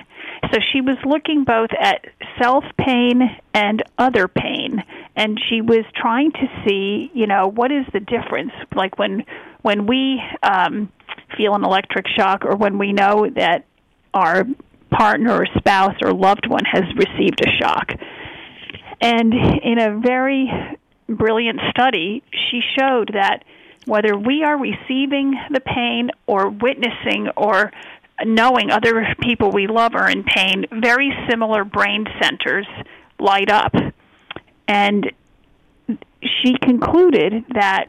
[0.52, 2.06] So she was looking both at
[2.42, 3.22] self pain
[3.54, 4.84] and other pain,
[5.16, 8.52] and she was trying to see, you know, what is the difference?
[8.76, 9.26] Like when
[9.62, 10.92] when we um,
[11.38, 13.66] feel an electric shock, or when we know that
[14.14, 14.46] our
[14.92, 17.92] partner or spouse or loved one has received a shock.
[19.02, 20.50] And in a very
[21.10, 23.44] brilliant study, she showed that
[23.86, 27.72] whether we are receiving the pain or witnessing or
[28.26, 32.68] knowing other people we love are in pain, very similar brain centers
[33.20, 33.74] light up.
[34.68, 35.12] And
[36.22, 37.86] she concluded that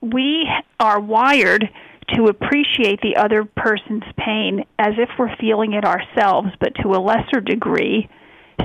[0.00, 0.48] we
[0.80, 1.68] are wired
[2.14, 7.00] to appreciate the other person's pain as if we're feeling it ourselves, but to a
[7.00, 8.08] lesser degree,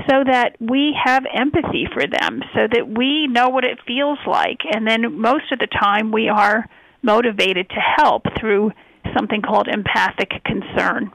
[0.08, 4.60] so that we have empathy for them, so that we know what it feels like.
[4.72, 6.68] And then most of the time, we are
[7.02, 8.72] motivated to help through
[9.16, 11.12] something called empathic concern.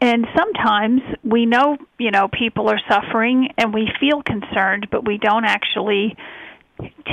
[0.00, 5.18] And sometimes we know, you know, people are suffering and we feel concerned, but we
[5.18, 6.16] don't actually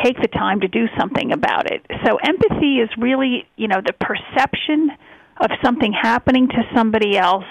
[0.03, 1.85] take the time to do something about it.
[2.05, 4.89] So empathy is really, you know, the perception
[5.39, 7.45] of something happening to somebody else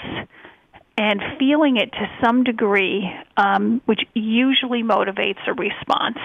[0.98, 6.18] and feeling it to some degree, um, which usually motivates a response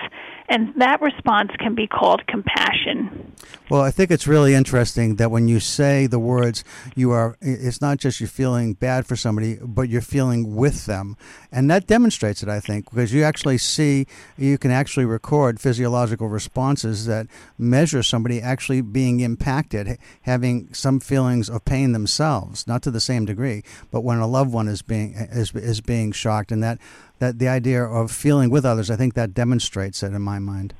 [0.50, 3.34] and that response can be called compassion.
[3.70, 6.64] Well, I think it's really interesting that when you say the words,
[6.96, 11.18] you are, it's not just you're feeling bad for somebody, but you're feeling with them.
[11.52, 14.08] And that demonstrates it, I think, because you actually see,
[14.38, 21.50] you can actually record physiological responses that measure somebody actually being impacted, having some feelings
[21.50, 25.14] of pain themselves, not to the same degree, but when a loved one is being,
[25.14, 26.54] is, is being shocked.
[26.54, 26.80] And that,
[27.20, 30.74] that the idea of feeling with others, I think that demonstrates it in my mind.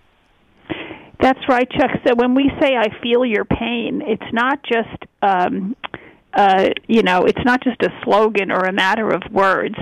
[1.20, 1.92] That's right, Chuck.
[2.06, 5.76] So when we say "I feel your pain," it's not just um,
[6.38, 9.76] uh, you know, it's not just a slogan or a matter of words.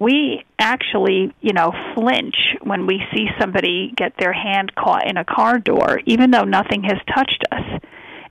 [0.00, 5.24] We actually, you know, flinch when we see somebody get their hand caught in a
[5.24, 7.80] car door, even though nothing has touched us.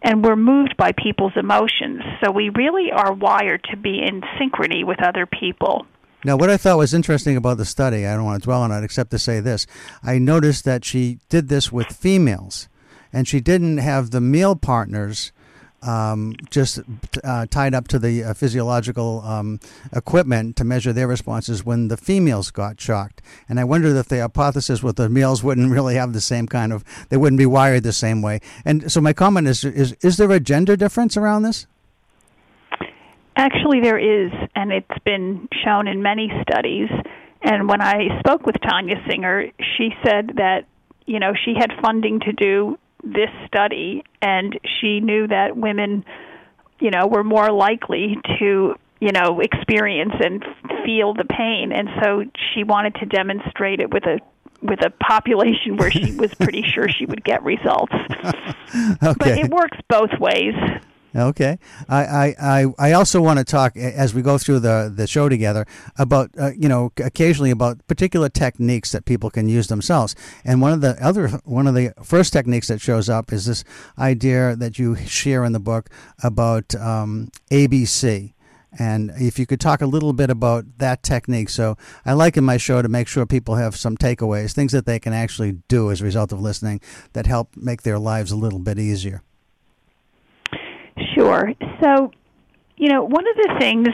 [0.01, 2.01] And we're moved by people's emotions.
[2.21, 5.85] So we really are wired to be in synchrony with other people.
[6.23, 8.71] Now, what I thought was interesting about the study, I don't want to dwell on
[8.71, 9.65] it except to say this.
[10.03, 12.69] I noticed that she did this with females,
[13.11, 15.31] and she didn't have the male partners
[15.81, 16.79] um, just
[17.23, 19.59] uh, tied up to the uh, physiological um,
[19.93, 23.21] equipment to measure their responses when the females got shocked.
[23.49, 26.71] And I wondered if the hypothesis with the males wouldn't really have the same kind
[26.71, 28.41] of, they wouldn't be wired the same way.
[28.63, 31.65] And so my comment is, is, is there a gender difference around this?
[33.35, 36.89] Actually, there is, and it's been shown in many studies.
[37.41, 40.65] And when I spoke with Tania Singer, she said that,
[41.05, 46.05] you know, she had funding to do this study, and she knew that women,
[46.79, 50.45] you know, were more likely to, you know, experience and
[50.85, 51.71] feel the pain.
[51.71, 54.19] And so she wanted to demonstrate it with a
[54.61, 57.93] with a population where she was pretty sure she would get results.
[57.93, 58.93] okay.
[59.17, 60.53] But it works both ways.
[61.13, 61.59] Okay.
[61.89, 65.65] I, I, I also want to talk as we go through the, the show together
[65.97, 70.15] about, uh, you know, occasionally about particular techniques that people can use themselves.
[70.45, 73.63] And one of the other, one of the first techniques that shows up is this
[73.99, 75.89] idea that you share in the book
[76.23, 78.33] about um, ABC.
[78.79, 81.49] And if you could talk a little bit about that technique.
[81.49, 84.85] So I like in my show to make sure people have some takeaways, things that
[84.85, 86.79] they can actually do as a result of listening
[87.11, 89.23] that help make their lives a little bit easier.
[91.21, 91.53] Sure.
[91.81, 92.11] So,
[92.77, 93.87] you know, one of the things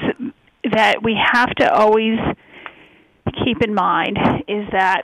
[0.74, 2.18] that we have to always
[3.44, 5.04] keep in mind is that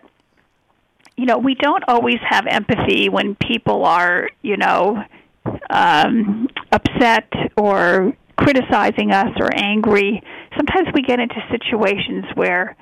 [1.18, 5.04] you know we don't always have empathy when people are you know
[5.70, 10.22] um, upset or criticizing us or angry.
[10.56, 12.76] Sometimes we get into situations where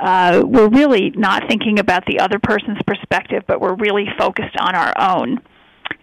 [0.00, 4.74] uh, we're really not thinking about the other person's perspective, but we're really focused on
[4.74, 5.40] our own.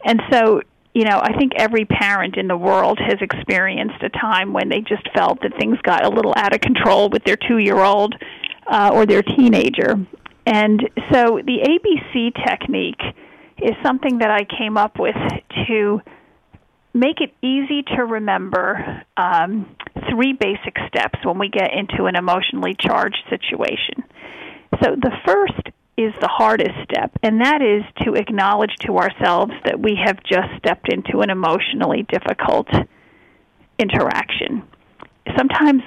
[0.05, 0.61] And so,
[0.95, 4.79] you know, I think every parent in the world has experienced a time when they
[4.79, 8.15] just felt that things got a little out of control with their two year old
[8.65, 9.95] uh, or their teenager.
[10.45, 10.81] And
[11.11, 13.01] so the ABC technique
[13.61, 15.17] is something that I came up with
[15.67, 15.99] to
[16.93, 19.75] make it easy to remember um,
[20.09, 24.01] three basic steps when we get into an emotionally charged situation.
[24.81, 29.79] So the first is the hardest step, and that is to acknowledge to ourselves that
[29.79, 32.67] we have just stepped into an emotionally difficult
[33.79, 34.63] interaction.
[35.37, 35.83] Sometimes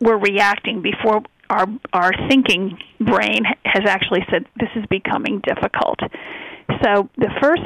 [0.00, 5.98] we're reacting before our our thinking brain has actually said this is becoming difficult.
[6.82, 7.62] So the first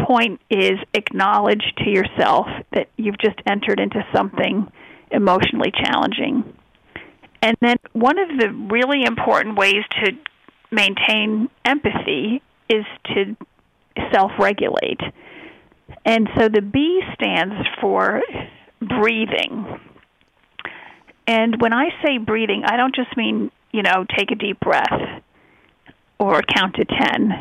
[0.00, 4.70] point is acknowledge to yourself that you've just entered into something
[5.10, 6.56] emotionally challenging.
[7.42, 10.12] And then one of the really important ways to
[10.70, 13.36] maintain empathy is to
[14.12, 15.00] self regulate.
[16.04, 18.22] And so the B stands for
[18.80, 19.80] breathing.
[21.26, 25.22] And when I say breathing, I don't just mean, you know, take a deep breath
[26.18, 27.32] or count to 10.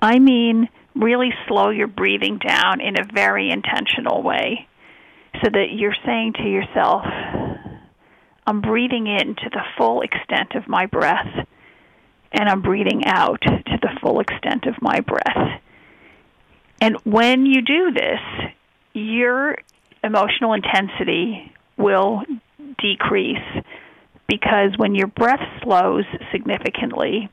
[0.00, 4.68] I mean really slow your breathing down in a very intentional way
[5.42, 7.04] so that you're saying to yourself,
[8.46, 11.46] I'm breathing in to the full extent of my breath,
[12.32, 15.60] and I'm breathing out to the full extent of my breath.
[16.80, 18.20] And when you do this,
[18.92, 19.56] your
[20.02, 22.22] emotional intensity will
[22.78, 23.64] decrease
[24.28, 27.30] because when your breath slows significantly,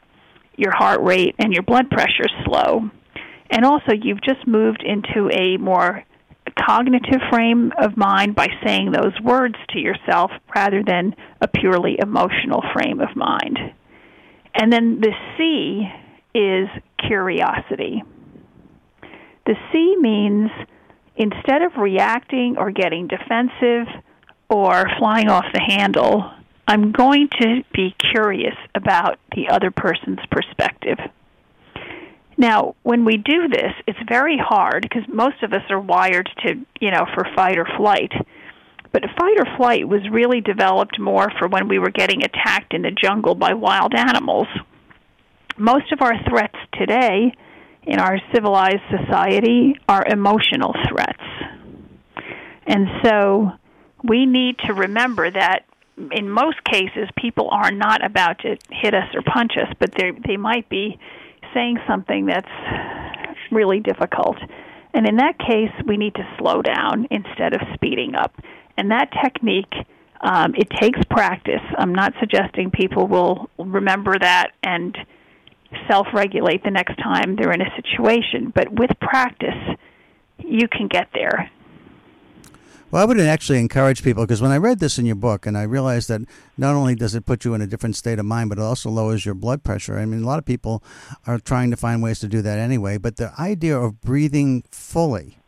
[0.56, 2.90] your heart rate and your blood pressure slow.
[3.50, 6.04] And also, you've just moved into a more
[6.66, 12.64] cognitive frame of mind by saying those words to yourself rather than a purely emotional
[12.74, 13.58] frame of mind.
[14.56, 15.88] And then the C
[16.34, 18.04] is curiosity.
[19.46, 20.52] The C means
[21.16, 23.88] instead of reacting or getting defensive
[24.50, 26.32] or flying off the handle,
[26.68, 31.00] I'm going to be curious about the other person's perspective.
[32.38, 36.56] Now, when we do this, it's very hard because most of us are wired to,
[36.80, 38.14] you know, for fight or flight.
[38.92, 42.82] But fight or flight was really developed more for when we were getting attacked in
[42.82, 44.48] the jungle by wild animals.
[45.58, 47.34] Most of our threats today
[47.84, 51.24] in our civilized society are emotional threats.
[52.66, 53.52] And so
[54.04, 55.66] we need to remember that
[56.12, 60.12] in most cases people are not about to hit us or punch us, but they
[60.26, 60.98] they might be
[61.54, 62.48] saying something that's
[63.52, 64.38] really difficult.
[64.94, 68.34] And in that case, we need to slow down instead of speeding up.
[68.80, 69.74] And that technique,
[70.22, 71.60] um, it takes practice.
[71.78, 74.98] I'm not suggesting people will remember that and
[75.90, 79.78] self regulate the next time they're in a situation, but with practice,
[80.38, 81.52] you can get there.
[82.90, 85.58] Well, I would actually encourage people because when I read this in your book and
[85.58, 86.22] I realized that
[86.58, 88.90] not only does it put you in a different state of mind, but it also
[88.90, 90.00] lowers your blood pressure.
[90.00, 90.82] I mean, a lot of people
[91.28, 95.39] are trying to find ways to do that anyway, but the idea of breathing fully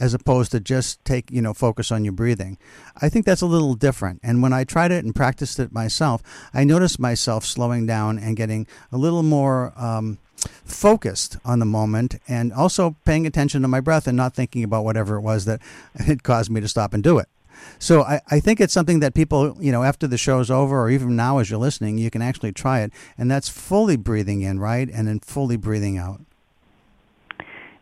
[0.00, 2.58] as opposed to just take, you know, focus on your breathing.
[3.00, 4.20] I think that's a little different.
[4.22, 6.22] And when I tried it and practiced it myself,
[6.52, 10.18] I noticed myself slowing down and getting a little more um,
[10.64, 14.84] focused on the moment and also paying attention to my breath and not thinking about
[14.84, 15.60] whatever it was that
[15.96, 17.28] had caused me to stop and do it.
[17.78, 20.88] So I, I think it's something that people, you know, after the show's over or
[20.88, 22.90] even now as you're listening, you can actually try it.
[23.18, 24.88] And that's fully breathing in, right?
[24.90, 26.22] And then fully breathing out.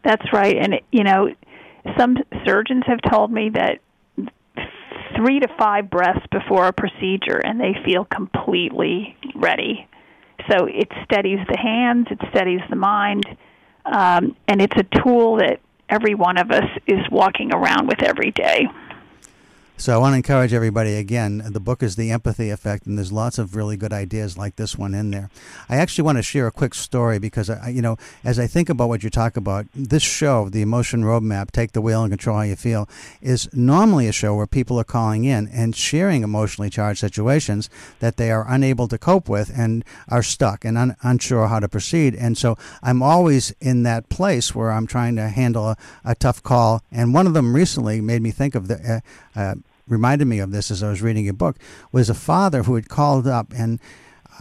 [0.04, 0.56] That's right.
[0.56, 1.32] And, you know,
[1.96, 3.80] some surgeons have told me that
[5.16, 9.88] three to five breaths before a procedure and they feel completely ready
[10.50, 13.24] so it steadies the hands, it steadies the mind,
[13.84, 18.30] um, and it's a tool that every one of us is walking around with every
[18.30, 18.66] day.
[19.80, 21.40] So I want to encourage everybody again.
[21.52, 24.76] The book is The Empathy Effect, and there's lots of really good ideas like this
[24.76, 25.30] one in there.
[25.68, 28.68] I actually want to share a quick story because I, you know, as I think
[28.68, 32.38] about what you talk about, this show, The Emotion Roadmap, Take the Wheel and Control
[32.38, 32.88] How You Feel,
[33.22, 37.70] is normally a show where people are calling in and sharing emotionally charged situations
[38.00, 41.68] that they are unable to cope with and are stuck and un- unsure how to
[41.68, 42.16] proceed.
[42.16, 46.42] And so I'm always in that place where I'm trying to handle a, a tough
[46.42, 46.82] call.
[46.90, 49.02] And one of them recently made me think of the.
[49.36, 49.54] Uh, uh,
[49.88, 51.56] reminded me of this as I was reading your book
[51.92, 53.80] was a father who had called up and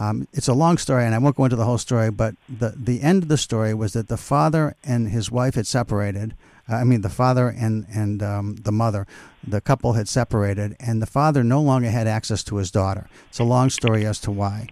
[0.00, 2.74] um, it's a long story and I won't go into the whole story, but the,
[2.76, 6.34] the end of the story was that the father and his wife had separated.
[6.70, 9.06] Uh, I mean, the father and, and um, the mother,
[9.46, 13.08] the couple had separated, and the father no longer had access to his daughter.
[13.28, 14.68] It's a long story as to why.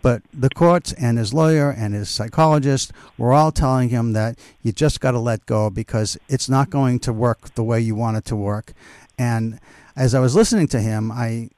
[0.00, 4.70] But the courts and his lawyer and his psychologist were all telling him that you
[4.70, 8.16] just got to let go because it's not going to work the way you want
[8.16, 8.74] it to work.
[9.18, 9.58] And
[9.98, 11.50] as I was listening to him, I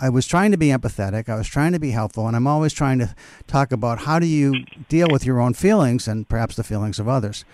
[0.00, 1.28] I was trying to be empathetic.
[1.28, 3.14] I was trying to be helpful, and I'm always trying to
[3.46, 7.06] talk about how do you deal with your own feelings and perhaps the feelings of
[7.06, 7.44] others.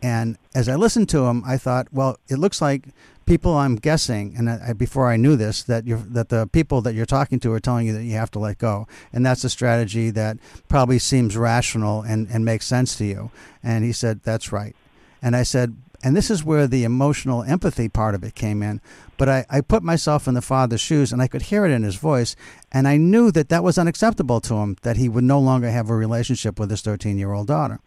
[0.00, 2.84] And as I listened to him, I thought, well, it looks like
[3.26, 6.94] people I'm guessing, and I, before I knew this, that you that the people that
[6.94, 9.50] you're talking to are telling you that you have to let go, and that's a
[9.50, 10.36] strategy that
[10.68, 13.30] probably seems rational and and makes sense to you.
[13.62, 14.76] And he said, that's right.
[15.20, 18.80] And I said, and this is where the emotional empathy part of it came in.
[19.16, 21.82] But I, I put myself in the father's shoes and I could hear it in
[21.82, 22.36] his voice.
[22.70, 25.90] And I knew that that was unacceptable to him, that he would no longer have
[25.90, 27.80] a relationship with his 13 year old daughter.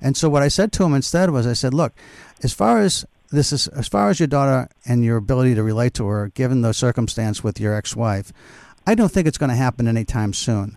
[0.00, 1.94] And so what I said to him instead was, I said, look,
[2.42, 5.94] as far as this is, as far as your daughter and your ability to relate
[5.94, 8.32] to her, given the circumstance with your ex wife,
[8.86, 10.76] I don't think it's going to happen anytime soon.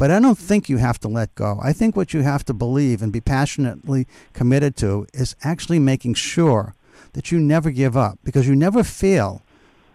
[0.00, 1.60] But I don't think you have to let go.
[1.62, 6.14] I think what you have to believe and be passionately committed to is actually making
[6.14, 6.74] sure
[7.12, 9.42] that you never give up because you never fail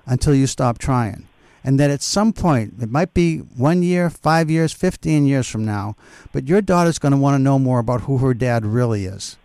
[0.06, 1.28] until you stop trying.
[1.64, 5.66] And that at some point, it might be one year, five years, 15 years from
[5.66, 5.96] now,
[6.32, 9.38] but your daughter's going to want to know more about who her dad really is.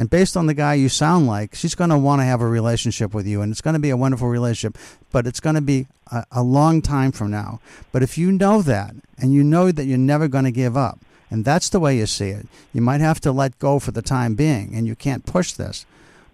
[0.00, 2.48] And based on the guy you sound like, she's going to want to have a
[2.48, 3.42] relationship with you.
[3.42, 4.80] And it's going to be a wonderful relationship,
[5.12, 7.60] but it's going to be a, a long time from now.
[7.92, 11.00] But if you know that and you know that you're never going to give up,
[11.28, 14.00] and that's the way you see it, you might have to let go for the
[14.00, 15.84] time being and you can't push this.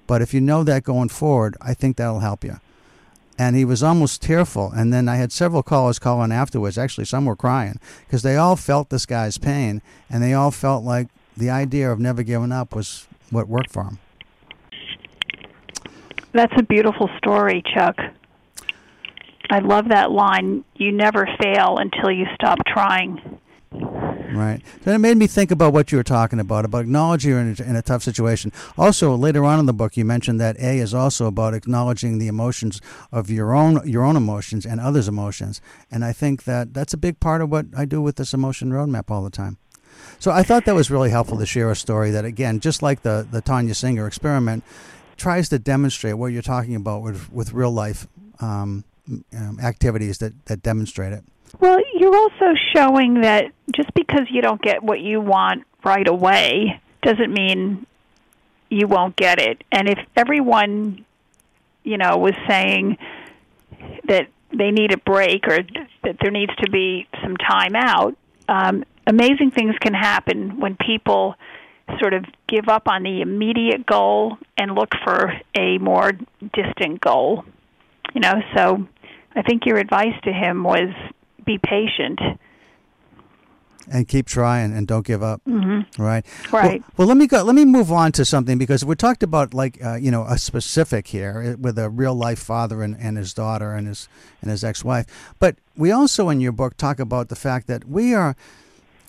[0.06, 2.60] But if you know that going forward, I think that'll help you.
[3.36, 4.70] And he was almost tearful.
[4.70, 6.78] And then I had several callers calling afterwards.
[6.78, 10.84] Actually, some were crying because they all felt this guy's pain and they all felt
[10.84, 13.98] like the idea of never giving up was what worked for him.
[16.32, 17.96] That's a beautiful story, Chuck.
[19.48, 20.64] I love that line.
[20.74, 23.38] You never fail until you stop trying.
[23.72, 24.60] Right.
[24.82, 27.56] Then it made me think about what you were talking about, about acknowledging you're in
[27.58, 28.52] a, in a, tough situation.
[28.76, 32.28] Also, later on in the book, you mentioned that A is also about acknowledging the
[32.28, 32.80] emotions
[33.12, 35.60] of your own your own emotions and others' emotions.
[35.90, 38.70] And I think that that's a big part of what I do with this emotion
[38.70, 39.58] roadmap all the time.
[40.18, 43.02] So I thought that was really helpful to share a story that, again, just like
[43.02, 44.64] the, the Tania Singer experiment,
[45.16, 48.06] tries to demonstrate what you're talking about with, with real life
[48.40, 48.84] um,
[49.36, 51.24] um, activities that, that demonstrate it.
[51.60, 56.80] Well, you're also showing that just because you don't get what you want right away
[57.02, 57.86] doesn't mean
[58.68, 59.62] you won't get it.
[59.70, 61.04] And if everyone,
[61.84, 62.98] you know, was saying
[64.08, 65.58] that they need a break or
[66.02, 68.16] that there needs to be some time out,
[68.48, 71.34] um, amazing things can happen when people
[72.00, 76.12] sort of give up on the immediate goal and look for a more
[76.52, 77.44] distant goal.
[78.14, 78.86] You know, so
[79.34, 80.88] I think your advice to him was
[81.44, 82.20] be patient
[83.90, 85.40] and keep trying and don't give up.
[85.46, 86.02] Mm-hmm.
[86.02, 86.26] Right.
[86.52, 86.80] Right.
[86.80, 87.42] Well, well, let me go.
[87.42, 90.38] Let me move on to something because we talked about like uh, you know a
[90.38, 94.08] specific here uh, with a real life father and, and his daughter and his
[94.42, 95.06] and his ex wife,
[95.38, 98.36] but we also in your book talk about the fact that we are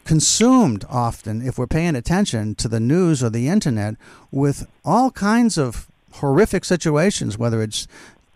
[0.07, 3.95] consumed often, if we're paying attention to the news or the internet,
[4.31, 7.87] with all kinds of horrific situations, whether it's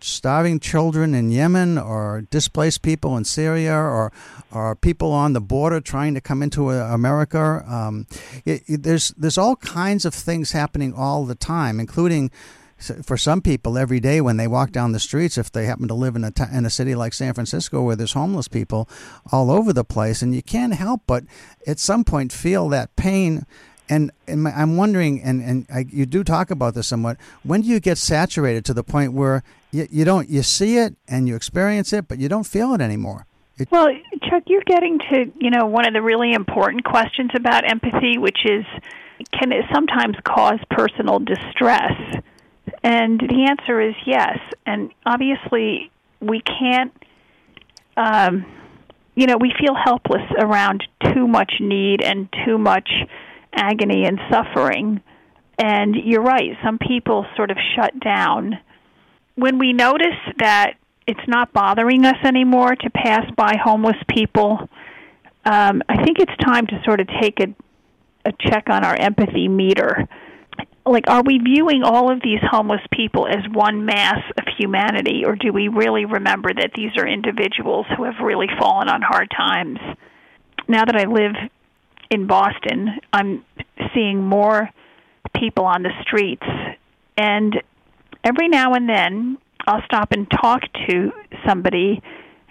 [0.01, 4.11] starving children in Yemen or displaced people in Syria or,
[4.51, 7.63] or people on the border trying to come into uh, America.
[7.65, 8.05] Um,
[8.43, 12.32] it, it, there's, there's all kinds of things happening all the time, including
[12.82, 15.93] for some people every day when they walk down the streets if they happen to
[15.93, 18.89] live in a, t- in a city like San Francisco where there's homeless people
[19.32, 21.23] all over the place and you can't help but
[21.67, 23.45] at some point feel that pain.
[23.89, 27.61] And, and my, I'm wondering and, and I, you do talk about this somewhat when
[27.61, 31.27] do you get saturated to the point where you, you don't you see it and
[31.27, 33.27] you experience it but you don't feel it anymore?
[33.57, 33.89] It, well
[34.29, 38.39] Chuck you're getting to you know one of the really important questions about empathy which
[38.45, 38.65] is
[39.34, 42.23] can it sometimes cause personal distress
[42.84, 44.39] and the answer is yes.
[44.65, 46.91] And obviously, we can't,
[47.95, 48.45] um,
[49.15, 52.89] you know, we feel helpless around too much need and too much
[53.53, 55.01] agony and suffering.
[55.57, 58.57] And you're right, some people sort of shut down.
[59.36, 60.73] When we notice that
[61.05, 64.57] it's not bothering us anymore to pass by homeless people,
[65.45, 67.53] um, I think it's time to sort of take a,
[68.27, 70.07] a check on our empathy meter
[70.86, 75.36] like are we viewing all of these homeless people as one mass of humanity or
[75.36, 79.80] do we really remember that these are individuals who have really fallen on hard times
[80.68, 81.36] now that i live
[82.10, 83.43] in boston i'm
[83.93, 84.70] seeing more
[85.36, 86.45] people on the streets
[87.18, 87.62] and
[88.24, 89.38] every now and then
[89.68, 91.12] i'll stop and talk to
[91.47, 92.02] somebody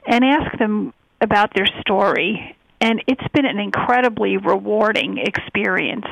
[0.06, 6.06] and ask them about their story and it's been an incredibly rewarding experience.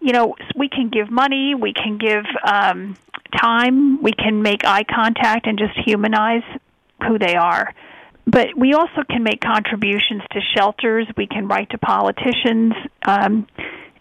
[0.00, 2.96] You know, we can give money, we can give um,
[3.36, 6.44] time, we can make eye contact and just humanize
[7.06, 7.74] who they are.
[8.26, 12.74] But we also can make contributions to shelters, we can write to politicians,
[13.06, 13.46] um,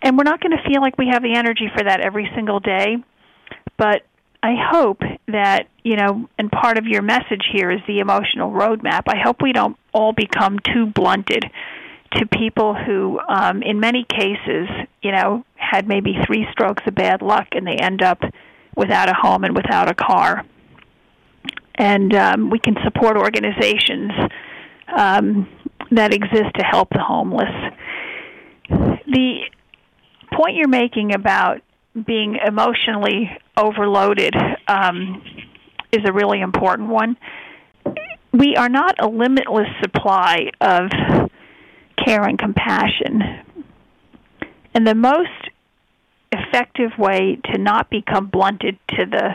[0.02, 2.60] and we're not going to feel like we have the energy for that every single
[2.60, 2.98] day.
[3.78, 4.04] But
[4.44, 9.04] I hope that, you know, and part of your message here is the emotional roadmap.
[9.08, 11.46] I hope we don't all become too blunted
[12.14, 14.68] to people who, um, in many cases,
[15.02, 18.20] you know, had maybe three strokes of bad luck and they end up
[18.76, 20.46] without a home and without a car.
[21.76, 24.12] And um, we can support organizations
[24.96, 25.48] um,
[25.92, 27.54] that exist to help the homeless.
[28.70, 29.40] The
[30.34, 31.62] point you're making about
[32.06, 34.36] being emotionally overloaded
[34.68, 35.22] um,
[35.92, 37.18] is a really important one.
[38.34, 40.90] We are not a limitless supply of
[42.08, 43.22] care and compassion.
[44.74, 45.50] And the most
[46.32, 49.30] effective way to not become blunted to the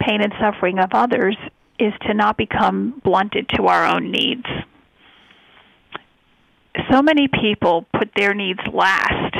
[0.00, 1.36] pain and suffering of others
[1.78, 4.46] is to not become blunted to our own needs.
[6.90, 9.34] So many people put their needs last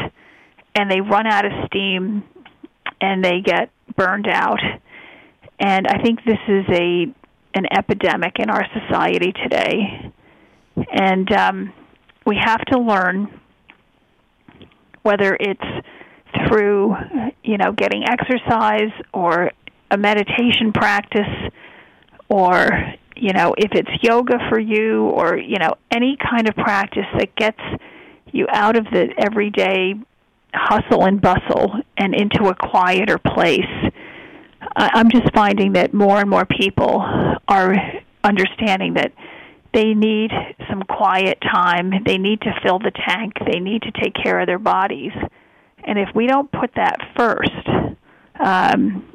[0.74, 2.24] and they run out of steam
[3.00, 4.60] and they get burned out.
[5.58, 7.06] And I think this is a
[7.54, 10.10] an epidemic in our society today.
[10.90, 11.72] And um,
[12.26, 13.40] we have to learn
[15.02, 15.86] whether it's
[16.48, 16.94] through
[17.42, 19.50] you know getting exercise or
[19.90, 21.50] a meditation practice
[22.28, 27.06] or you know if it's yoga for you or you know any kind of practice
[27.18, 27.60] that gets
[28.32, 29.94] you out of the everyday
[30.54, 33.60] hustle and bustle and into a quieter place.
[34.76, 37.02] I'm just finding that more and more people
[37.48, 37.74] are
[38.24, 39.12] understanding that
[39.72, 40.30] they need
[40.68, 41.92] some quiet time.
[42.04, 43.34] They need to fill the tank.
[43.50, 45.12] They need to take care of their bodies.
[45.84, 47.96] And if we don't put that first,
[48.38, 49.08] um,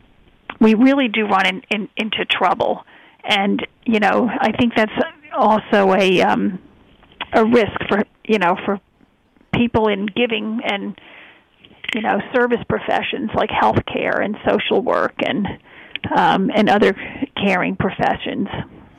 [0.59, 2.83] we really do run in, in, into trouble.
[3.23, 4.91] And you know, I think that's
[5.35, 6.59] also a um,
[7.33, 8.79] a risk for you know for
[9.53, 10.99] people in giving and
[11.93, 15.47] you know service professions like healthcare and social work and
[16.15, 16.95] um, and other
[17.35, 18.47] caring professions.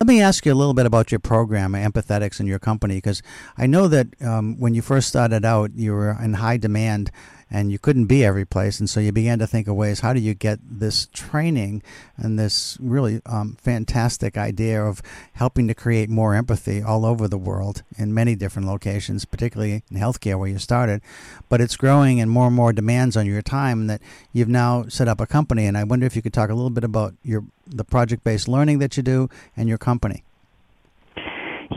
[0.00, 3.20] Let me ask you a little bit about your program, Empathetics, and your company, because
[3.56, 7.10] I know that um, when you first started out, you were in high demand
[7.50, 8.78] and you couldn't be every place.
[8.78, 11.82] And so you began to think of ways how do you get this training
[12.16, 15.00] and this really um, fantastic idea of
[15.34, 19.96] helping to create more empathy all over the world in many different locations, particularly in
[19.96, 21.00] healthcare where you started.
[21.48, 25.08] But it's growing and more and more demands on your time that you've now set
[25.08, 25.66] up a company.
[25.66, 28.48] And I wonder if you could talk a little bit about your the project based
[28.48, 30.24] learning that you do and your company.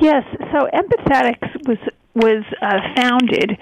[0.02, 1.78] Yes, so Empathetics was
[2.16, 3.58] was uh, founded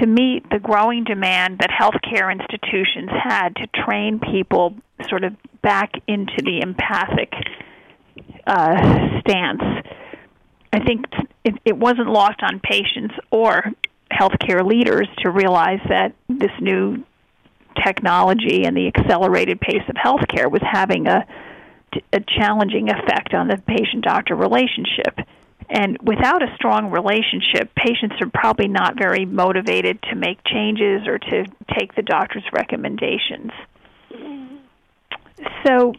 [0.00, 4.74] to meet the growing demand that healthcare institutions had to train people
[5.08, 7.32] sort of back into the empathic
[8.46, 9.62] uh, stance.
[10.72, 11.06] I think
[11.44, 13.64] it, it wasn't lost on patients or
[14.12, 17.04] healthcare leaders to realize that this new
[17.84, 21.26] technology and the accelerated pace of healthcare was having a,
[22.12, 25.18] a challenging effect on the patient doctor relationship.
[25.72, 31.18] And without a strong relationship, patients are probably not very motivated to make changes or
[31.18, 31.44] to
[31.78, 33.52] take the doctor's recommendations.
[35.64, 35.92] So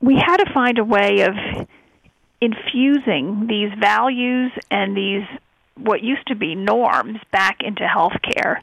[0.00, 1.66] we had to find a way of
[2.40, 5.24] infusing these values and these
[5.76, 8.60] what used to be norms back into healthcare.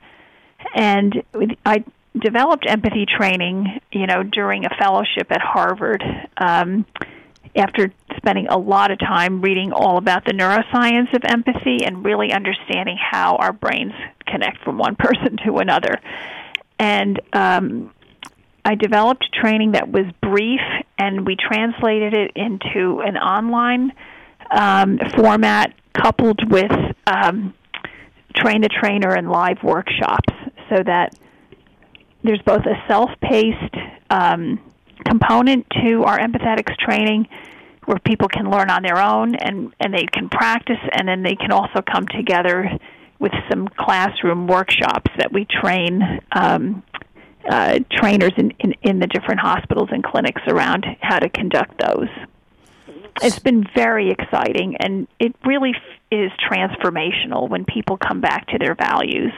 [0.74, 1.24] And
[1.66, 1.84] I
[2.18, 6.04] developed empathy training, you know, during a fellowship at Harvard.
[6.38, 6.86] Um,
[7.56, 12.32] after spending a lot of time reading all about the neuroscience of empathy and really
[12.32, 13.94] understanding how our brains
[14.28, 16.00] connect from one person to another.
[16.78, 17.92] And um,
[18.64, 20.62] I developed training that was brief,
[20.98, 23.92] and we translated it into an online
[24.52, 26.72] um, format coupled with
[27.08, 27.54] um,
[28.36, 30.34] train the trainer and live workshops
[30.70, 31.16] so that
[32.24, 33.76] there's both a self paced
[34.10, 34.60] um,
[35.06, 37.28] component to our empathetics training
[37.86, 41.36] where people can learn on their own and, and they can practice and then they
[41.36, 42.70] can also come together
[43.20, 46.84] with some classroom workshops that we train um,
[47.50, 52.10] uh, trainers in, in, in the different hospitals and clinics around how to conduct those.
[53.22, 55.74] It's been very exciting and it really
[56.12, 59.34] is transformational when people come back to their values.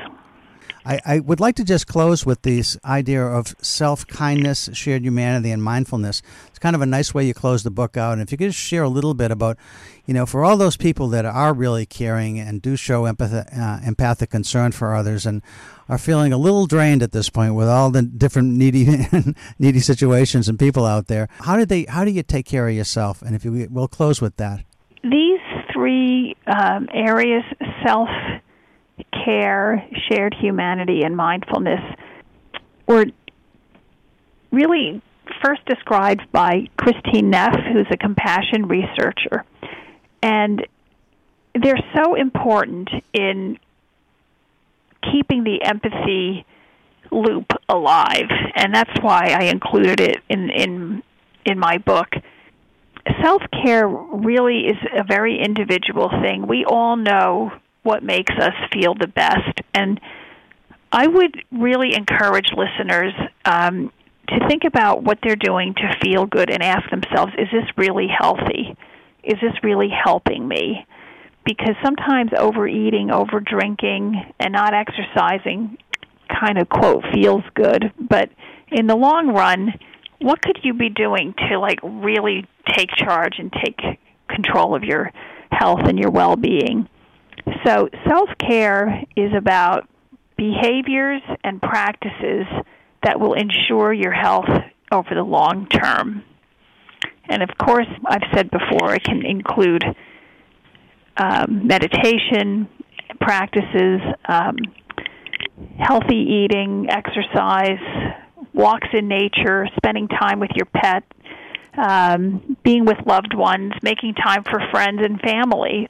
[0.85, 5.51] I, I would like to just close with this idea of self kindness, shared humanity,
[5.51, 6.21] and mindfulness.
[6.47, 8.13] It's kind of a nice way you close the book out.
[8.13, 9.57] And if you could just share a little bit about,
[10.05, 13.79] you know, for all those people that are really caring and do show empath- uh,
[13.85, 15.41] empathic concern for others and
[15.87, 19.05] are feeling a little drained at this point with all the different needy
[19.59, 21.83] needy situations and people out there, how did they?
[21.83, 23.21] How do you take care of yourself?
[23.21, 24.63] And if you, we'll close with that.
[25.03, 25.39] These
[25.73, 27.43] three um, areas:
[27.85, 28.09] self
[29.25, 31.81] care, shared humanity, and mindfulness
[32.87, 33.05] were
[34.51, 35.01] really
[35.43, 39.45] first described by Christine Neff, who's a compassion researcher.
[40.21, 40.65] And
[41.59, 43.57] they're so important in
[45.11, 46.45] keeping the empathy
[47.11, 48.29] loop alive.
[48.55, 51.03] And that's why I included it in, in,
[51.45, 52.09] in my book.
[53.21, 56.45] Self care really is a very individual thing.
[56.47, 57.51] We all know
[57.83, 59.61] what makes us feel the best.
[59.73, 59.99] And
[60.91, 63.13] I would really encourage listeners
[63.45, 63.91] um,
[64.27, 68.07] to think about what they're doing to feel good and ask themselves, is this really
[68.07, 68.75] healthy?
[69.23, 70.85] Is this really helping me?
[71.45, 75.77] Because sometimes overeating, over drinking, and not exercising
[76.29, 78.29] kind of quote feels good, but
[78.71, 79.73] in the long run,
[80.19, 83.79] what could you be doing to like really take charge and take
[84.29, 85.11] control of your
[85.51, 86.87] health and your well-being?
[87.65, 89.87] So, self care is about
[90.37, 92.45] behaviors and practices
[93.03, 94.49] that will ensure your health
[94.91, 96.23] over the long term.
[97.29, 99.83] And of course, I've said before, it can include
[101.17, 102.67] um, meditation
[103.19, 104.57] practices, um,
[105.77, 107.79] healthy eating, exercise,
[108.53, 111.03] walks in nature, spending time with your pet,
[111.77, 115.87] um, being with loved ones, making time for friends and family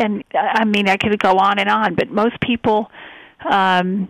[0.00, 2.90] and I mean I could go on and on, but most people
[3.48, 4.08] um,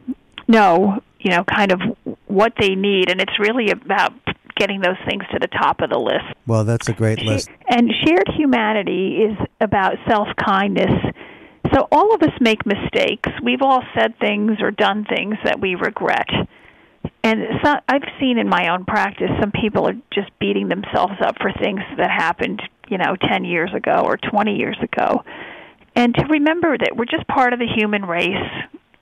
[0.48, 1.80] know, you know, kind of
[2.26, 4.12] what they need, and it's really about
[4.56, 6.36] getting those things to the top of the list.
[6.46, 7.48] Well, that's a great list.
[7.68, 10.92] And shared humanity is about self kindness.
[11.74, 13.30] So all of us make mistakes.
[13.42, 16.28] We've all said things or done things that we regret.
[17.22, 21.36] And so I've seen in my own practice some people are just beating themselves up
[21.40, 25.22] for things that happened, you know, 10 years ago or 20 years ago
[25.94, 28.50] and to remember that we're just part of the human race.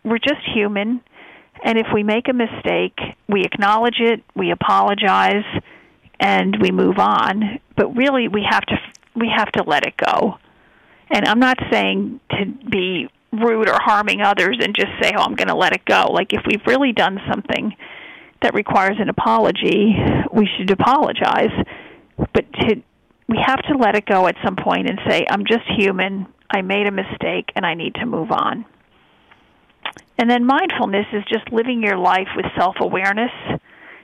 [0.05, 1.01] We're just human.
[1.63, 5.45] And if we make a mistake, we acknowledge it, we apologize,
[6.21, 7.61] and we move on.
[7.77, 8.77] But really, we have to
[9.15, 10.39] we have to let it go.
[11.11, 15.35] And I'm not saying to be rude or harming others and just say, "Oh, I'm
[15.35, 17.75] going to let it go." Like if we've really done something
[18.43, 19.97] that requires an apology,
[20.33, 21.53] we should apologize.
[22.17, 22.83] But to
[23.29, 26.27] we have to let it go at some point and say, "I'm just human.
[26.51, 28.65] I made a mistake and I need to move on.
[30.19, 33.31] And then mindfulness is just living your life with self awareness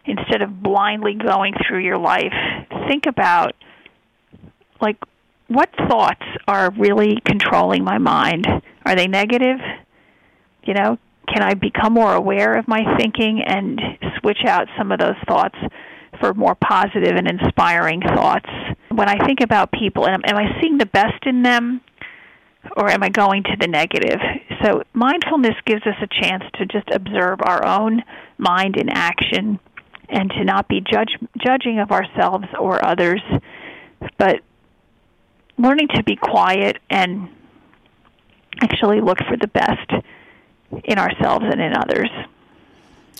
[0.07, 2.33] instead of blindly going through your life.
[2.89, 3.55] Think about,
[4.81, 4.99] like,
[5.49, 8.47] what thoughts are really controlling my mind?
[8.87, 9.59] Are they negative?
[10.65, 10.99] You know,
[11.33, 13.81] can I become more aware of my thinking and
[14.21, 15.57] switch out some of those thoughts
[16.21, 18.49] for more positive and inspiring thoughts?
[18.91, 21.81] When I think about people, am, am I seeing the best in them?
[22.77, 24.21] Or am I going to the negative?
[24.63, 28.03] So mindfulness gives us a chance to just observe our own
[28.39, 29.59] mind in action
[30.09, 33.23] and to not be judge, judging of ourselves or others,
[34.19, 34.41] but
[35.59, 37.29] learning to be quiet and
[38.61, 39.91] actually look for the best
[40.85, 42.11] in ourselves and in others.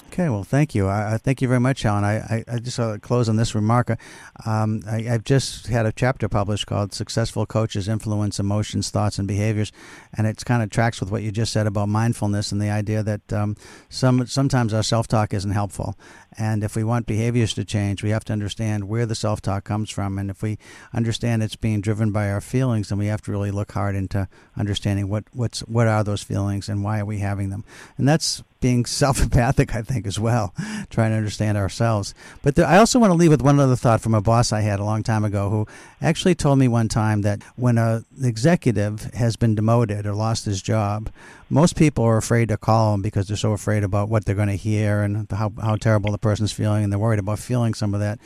[0.09, 0.89] Okay, well, thank you.
[0.89, 2.05] I, thank you very much, Alan.
[2.05, 3.99] I, I, I just uh, close on this remark.
[4.47, 9.27] Um, I, have just had a chapter published called "Successful Coaches Influence Emotions, Thoughts, and
[9.27, 9.73] Behaviors,"
[10.17, 13.03] and it kind of tracks with what you just said about mindfulness and the idea
[13.03, 13.57] that um,
[13.89, 15.99] some sometimes our self-talk isn't helpful,
[16.39, 19.91] and if we want behaviors to change, we have to understand where the self-talk comes
[19.91, 20.59] from, and if we
[20.93, 24.29] understand it's being driven by our feelings, then we have to really look hard into
[24.57, 27.65] understanding what what's what are those feelings and why are we having them,
[27.99, 30.55] and that's being self-empathic, I think, as well,
[30.89, 32.15] trying to understand ourselves.
[32.43, 34.81] But I also want to leave with one other thought from a boss I had
[34.81, 35.69] a long time ago who
[36.01, 40.63] actually told me one time that when a executive has been demoted or lost his
[40.63, 41.11] job,
[41.55, 44.49] most people are afraid to call him because they're so afraid about what they're going
[44.49, 47.95] to hear and how, how terrible the person's feeling, and they're worried about feeling some
[47.95, 48.19] of that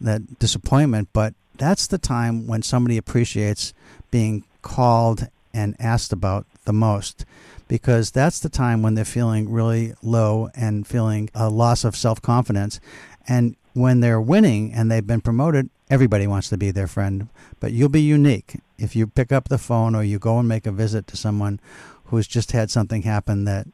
[0.00, 1.08] that disappointment.
[1.12, 3.74] But that's the time when somebody appreciates
[4.12, 7.24] being called and asked about the most
[7.66, 12.22] because that's the time when they're feeling really low and feeling a loss of self
[12.22, 12.78] confidence.
[13.26, 17.30] And when they're winning and they've been promoted, everybody wants to be their friend.
[17.58, 20.66] But you'll be unique if you pick up the phone or you go and make
[20.66, 21.58] a visit to someone
[22.06, 23.66] who's just had something happen that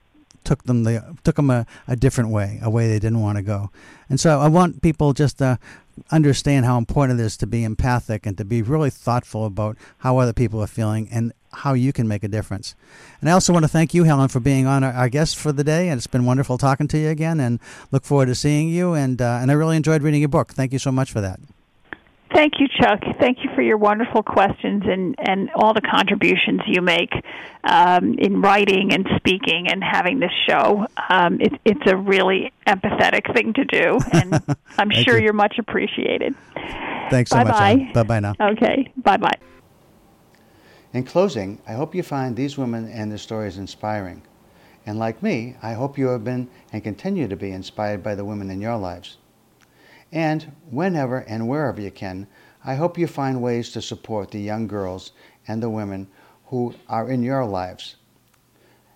[0.45, 3.43] took them the took them a, a different way, a way they didn't want to
[3.43, 3.71] go.
[4.09, 5.59] And so I want people just to
[6.11, 10.19] understand how important it is to be empathic and to be really thoughtful about how
[10.19, 12.75] other people are feeling and how you can make a difference.
[13.21, 15.53] And I also want to thank you, Helen, for being on our, our guest for
[15.53, 15.89] the day.
[15.89, 17.41] And it's been wonderful talking to you again.
[17.41, 17.61] And
[17.91, 18.95] look forward to seeing you.
[18.95, 20.53] And uh, and I really enjoyed reading your book.
[20.53, 21.41] Thank you so much for that.
[22.35, 23.01] Thank you, Chuck.
[23.21, 27.13] Thank you for your wonderful questions and, and all the contributions you make
[27.65, 30.87] um, in writing and speaking and having this show.
[31.11, 34.43] Um, it, it's a really empathetic thing to do, and
[34.79, 35.31] I'm sure you.
[35.31, 36.35] are much appreciated.
[37.11, 37.75] Thanks so Bye-bye.
[37.77, 37.95] much.
[37.95, 38.35] Bye bye now.
[38.41, 39.39] Okay, bye bye.
[40.95, 44.23] In closing, I hope you find these women and their stories inspiring.
[44.87, 48.25] And like me, I hope you have been and continue to be inspired by the
[48.25, 49.19] women in your lives.
[50.13, 52.27] And whenever and wherever you can,
[52.65, 55.13] I hope you find ways to support the young girls
[55.49, 56.09] and the women
[56.47, 57.97] who are in your lives.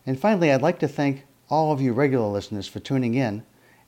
[0.05, 3.45] And finally, I'd like to thank all of you regular listeners for tuning in.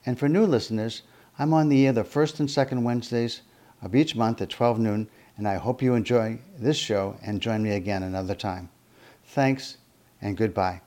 [0.06, 1.02] And for new listeners,
[1.38, 3.42] I'm on the air the first and second Wednesdays
[3.82, 7.62] of each month at 12 noon, and I hope you enjoy this show and join
[7.62, 8.70] me again another time.
[9.24, 9.76] Thanks
[10.20, 10.80] and goodbye.